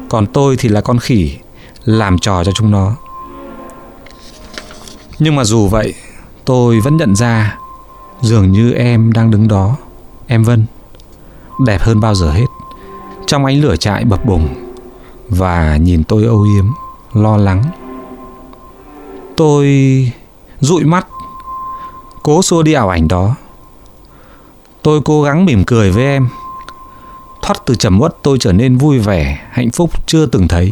Còn 0.09 0.25
tôi 0.27 0.55
thì 0.57 0.69
là 0.69 0.81
con 0.81 0.99
khỉ, 0.99 1.37
làm 1.85 2.19
trò 2.19 2.43
cho 2.43 2.51
chúng 2.51 2.71
nó. 2.71 2.95
Nhưng 5.19 5.35
mà 5.35 5.43
dù 5.43 5.67
vậy, 5.67 5.93
tôi 6.45 6.79
vẫn 6.79 6.97
nhận 6.97 7.15
ra 7.15 7.57
Dường 8.23 8.51
như 8.51 8.71
em 8.71 9.13
đang 9.13 9.31
đứng 9.31 9.47
đó. 9.47 9.75
Em 10.27 10.43
Vân. 10.43 10.65
Đẹp 11.65 11.81
hơn 11.81 11.99
bao 11.99 12.15
giờ 12.15 12.31
hết. 12.31 12.45
Trong 13.25 13.45
ánh 13.45 13.61
lửa 13.61 13.75
trại 13.75 14.05
bập 14.05 14.25
bùng 14.25 14.47
Và 15.29 15.77
nhìn 15.77 16.03
tôi 16.03 16.23
âu 16.23 16.41
yếm, 16.41 16.65
Lo 17.13 17.37
lắng. 17.37 17.63
Tôi 19.35 19.67
dụi 20.59 20.83
mắt. 20.83 21.07
Cố 22.23 22.41
xua 22.41 22.63
đi 22.63 22.73
ảo 22.73 22.89
ảnh 22.89 23.07
đó. 23.07 23.35
Tôi 24.81 25.01
cố 25.05 25.23
gắng 25.23 25.45
mỉm 25.45 25.63
cười 25.63 25.91
với 25.91 26.03
em. 26.03 26.27
Thoát 27.41 27.65
từ 27.65 27.75
trầm 27.75 28.01
uất, 28.01 28.17
tôi 28.21 28.37
trở 28.39 28.53
nên 28.53 28.77
vui 28.77 28.99
vẻ, 28.99 29.39
Hạnh 29.51 29.71
phúc 29.71 29.89
chưa 30.07 30.25
từng 30.25 30.47
thấy. 30.47 30.71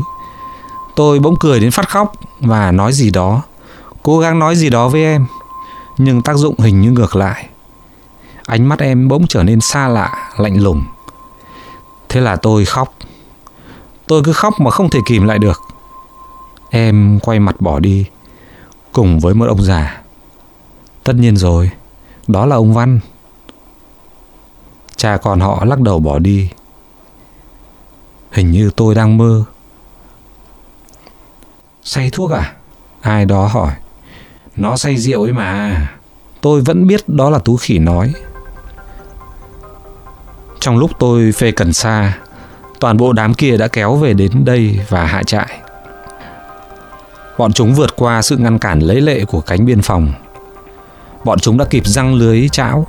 Tôi 0.95 1.19
bỗng 1.19 1.35
cười 1.39 1.59
đến 1.59 1.71
phát 1.71 1.89
khóc 1.89 2.13
Và 2.39 2.71
nói 2.71 2.93
gì 2.93 3.09
đó. 3.09 3.41
Cố 4.03 4.19
gắng 4.19 4.39
nói 4.39 4.55
gì 4.55 4.69
đó 4.69 4.89
với 4.89 5.03
em 5.03 5.25
nhưng 6.03 6.21
tác 6.21 6.37
dụng 6.37 6.59
hình 6.59 6.81
như 6.81 6.91
ngược 6.91 7.15
lại. 7.15 7.49
Ánh 8.45 8.65
mắt 8.65 8.79
em 8.79 9.07
bỗng 9.07 9.27
trở 9.27 9.43
nên 9.43 9.61
xa 9.61 9.87
lạ, 9.87 10.31
lạnh 10.37 10.63
lùng. 10.63 10.83
Thế 12.09 12.21
là 12.21 12.35
tôi 12.35 12.65
khóc. 12.65 12.93
Tôi 14.07 14.21
cứ 14.25 14.33
khóc 14.33 14.59
mà 14.59 14.71
không 14.71 14.89
thể 14.89 14.99
kìm 15.05 15.23
lại 15.23 15.39
được. 15.39 15.61
Em 16.69 17.19
quay 17.19 17.39
mặt 17.39 17.61
bỏ 17.61 17.79
đi, 17.79 18.05
cùng 18.91 19.19
với 19.19 19.33
một 19.33 19.45
ông 19.45 19.61
già. 19.61 20.01
Tất 21.03 21.13
nhiên 21.15 21.37
rồi, 21.37 21.71
đó 22.27 22.45
là 22.45 22.55
ông 22.55 22.73
Văn. 22.73 22.99
Cha 24.95 25.17
con 25.17 25.39
họ 25.39 25.65
lắc 25.65 25.79
đầu 25.79 25.99
bỏ 25.99 26.19
đi. 26.19 26.49
Hình 28.31 28.51
như 28.51 28.71
tôi 28.75 28.95
đang 28.95 29.17
mơ. 29.17 29.43
Say 31.83 32.09
thuốc 32.09 32.31
à? 32.31 32.53
Ai 33.01 33.25
đó 33.25 33.47
hỏi. 33.47 33.73
Nó 34.61 34.77
say 34.77 34.97
rượu 34.97 35.23
ấy 35.23 35.33
mà. 35.33 35.87
Tôi 36.41 36.61
vẫn 36.61 36.87
biết 36.87 37.09
đó 37.09 37.29
là 37.29 37.39
Tú 37.39 37.57
Khỉ 37.57 37.79
nói. 37.79 38.13
Trong 40.59 40.77
lúc 40.77 40.91
tôi 40.99 41.31
phê 41.31 41.51
cần 41.51 41.73
xa 41.73 42.17
Toàn 42.79 42.97
bộ 42.97 43.13
đám 43.13 43.33
kia 43.33 43.57
đã 43.57 43.67
kéo 43.67 43.95
về 43.95 44.13
đến 44.13 44.45
đây 44.45 44.79
và 44.89 45.05
hạ 45.05 45.23
trại. 45.23 45.59
Bọn 47.37 47.53
chúng 47.53 47.73
vượt 47.73 47.95
qua 47.95 48.21
sự 48.21 48.37
ngăn 48.37 48.59
cản 48.59 48.79
lấy 48.79 49.01
lệ 49.01 49.25
của 49.25 49.41
cánh 49.41 49.65
biên 49.65 49.81
phòng. 49.81 50.13
Bọn 51.25 51.39
chúng 51.39 51.57
đã 51.57 51.65
kịp 51.65 51.87
răng 51.87 52.13
lưới 52.13 52.49
chảo, 52.51 52.87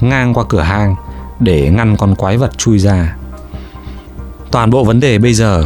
Ngang 0.00 0.34
qua 0.34 0.44
cửa 0.48 0.60
hang 0.60 0.94
Để 1.40 1.70
ngăn 1.70 1.96
con 1.96 2.14
quái 2.14 2.36
vật 2.36 2.58
chui 2.58 2.78
ra. 2.78 3.16
Toàn 4.50 4.70
bộ 4.70 4.84
vấn 4.84 5.00
đề 5.00 5.18
bây 5.18 5.34
giờ 5.34 5.64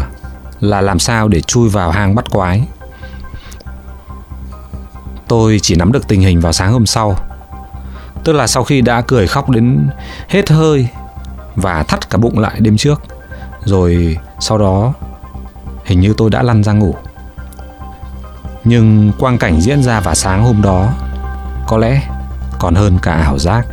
Là 0.61 0.81
làm 0.81 0.99
sao 0.99 1.29
để 1.29 1.41
chui 1.41 1.69
vào 1.69 1.91
hang 1.91 2.15
bắt 2.15 2.31
quái. 2.31 2.67
Tôi 5.31 5.59
chỉ 5.62 5.75
nắm 5.75 5.93
được 5.93 6.09
tình 6.09 6.21
hình 6.21 6.40
vào 6.40 6.53
sáng 6.53 6.73
hôm 6.73 6.87
sau. 6.87 7.16
Tức 8.25 8.33
là 8.33 8.47
sau 8.47 8.64
khi 8.64 8.81
đã 8.81 9.01
cười 9.01 9.27
khóc 9.27 9.51
đến 9.51 9.88
hết 10.29 10.51
hơi 10.51 10.88
Và 11.57 11.83
thắt 11.83 12.11
cả 12.11 12.19
bụng 12.19 12.38
lại 12.38 12.57
đêm 12.61 12.77
trước, 12.77 13.03
rồi 13.64 14.16
sau 14.40 14.59
đó 14.59 14.93
hình 15.85 16.01
như 16.01 16.14
tôi 16.16 16.31
đã 16.31 16.43
lăn 16.43 16.64
ra 16.64 16.73
ngủ. 16.73 16.95
Nhưng 18.64 19.12
quang 19.19 19.38
cảnh 19.38 19.61
diễn 19.61 19.83
ra 19.83 20.01
vào 20.01 20.14
sáng 20.14 20.45
hôm 20.45 20.62
đó, 20.62 20.93
có 21.66 21.79
lẽ 21.79 22.03
còn 22.59 22.75
hơn 22.75 22.99
cả 23.03 23.12
ảo 23.12 23.38
giác. 23.38 23.66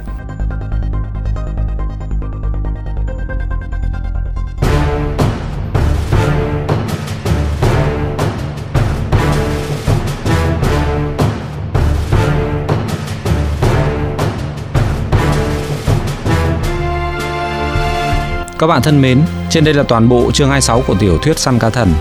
Các 18.60 18.68
bạn 18.68 18.82
thân 18.82 19.02
mến, 19.02 19.22
trên 19.50 19.64
đây 19.64 19.74
là 19.74 19.84
toàn 19.84 20.10
bộ 20.10 20.32
chương 20.32 20.50
26 20.50 20.82
của 20.88 20.96
tiểu 20.96 21.18
thuyết 21.18 21.40
Săn 21.40 21.60
Cá 21.60 21.70
Thần. 21.70 21.94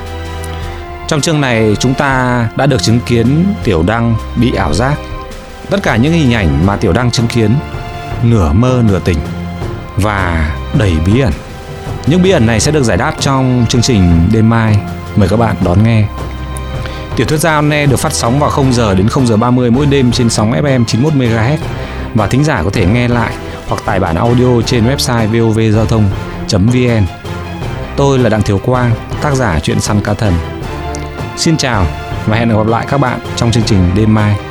Trong 1.08 1.20
chương 1.20 1.40
này 1.40 1.76
chúng 1.80 1.94
ta 1.94 2.48
đã 2.56 2.66
được 2.66 2.82
chứng 2.82 3.00
kiến 3.06 3.54
Tiểu 3.64 3.82
Đăng 3.82 4.14
bị 4.36 4.52
ảo 4.54 4.74
giác. 4.74 4.94
Tất 5.70 5.82
cả 5.82 5.96
những 5.96 6.12
hình 6.12 6.34
ảnh 6.34 6.66
mà 6.66 6.76
Tiểu 6.76 6.92
Đăng 6.92 7.10
chứng 7.10 7.26
kiến 7.26 7.50
nửa 8.22 8.52
mơ 8.52 8.82
nửa 8.88 8.98
tỉnh 8.98 9.18
và 9.96 10.50
đầy 10.78 10.92
bí 11.06 11.20
ẩn. 11.20 11.32
Những 12.06 12.22
bí 12.22 12.30
ẩn 12.30 12.46
này 12.46 12.60
sẽ 12.60 12.72
được 12.72 12.82
giải 12.82 12.96
đáp 12.96 13.14
trong 13.20 13.66
chương 13.68 13.82
trình 13.82 14.28
đêm 14.32 14.50
mai. 14.50 14.76
Mời 15.16 15.28
các 15.28 15.36
bạn 15.36 15.56
đón 15.64 15.82
nghe. 15.82 16.04
Tiểu 17.16 17.26
thuyết 17.26 17.40
Giao 17.40 17.62
Ne 17.62 17.86
được 17.86 17.98
phát 17.98 18.12
sóng 18.12 18.38
vào 18.38 18.50
0 18.50 18.72
giờ 18.72 18.94
đến 18.94 19.08
0 19.08 19.26
giờ 19.26 19.36
30 19.36 19.70
mỗi 19.70 19.86
đêm 19.86 20.12
trên 20.12 20.30
sóng 20.30 20.52
FM 20.52 20.84
91 20.84 21.12
MHz 21.12 21.56
và 22.14 22.26
thính 22.26 22.44
giả 22.44 22.62
có 22.62 22.70
thể 22.70 22.86
nghe 22.86 23.08
lại 23.08 23.32
hoặc 23.68 23.82
tải 23.86 24.00
bản 24.00 24.16
audio 24.16 24.62
trên 24.66 24.86
website 24.86 25.26
vovgiao 25.26 25.86
vn 26.52 27.06
Tôi 27.96 28.18
là 28.18 28.28
Đặng 28.28 28.42
Thiếu 28.42 28.58
Quang, 28.58 28.90
tác 29.22 29.34
giả 29.34 29.60
truyện 29.60 29.80
săn 29.80 30.00
cá 30.00 30.14
thần. 30.14 30.32
Xin 31.36 31.56
chào 31.56 31.86
và 32.26 32.36
hẹn 32.36 32.48
gặp 32.48 32.66
lại 32.66 32.86
các 32.88 32.98
bạn 32.98 33.20
trong 33.36 33.52
chương 33.52 33.64
trình 33.64 33.90
đêm 33.94 34.14
mai. 34.14 34.45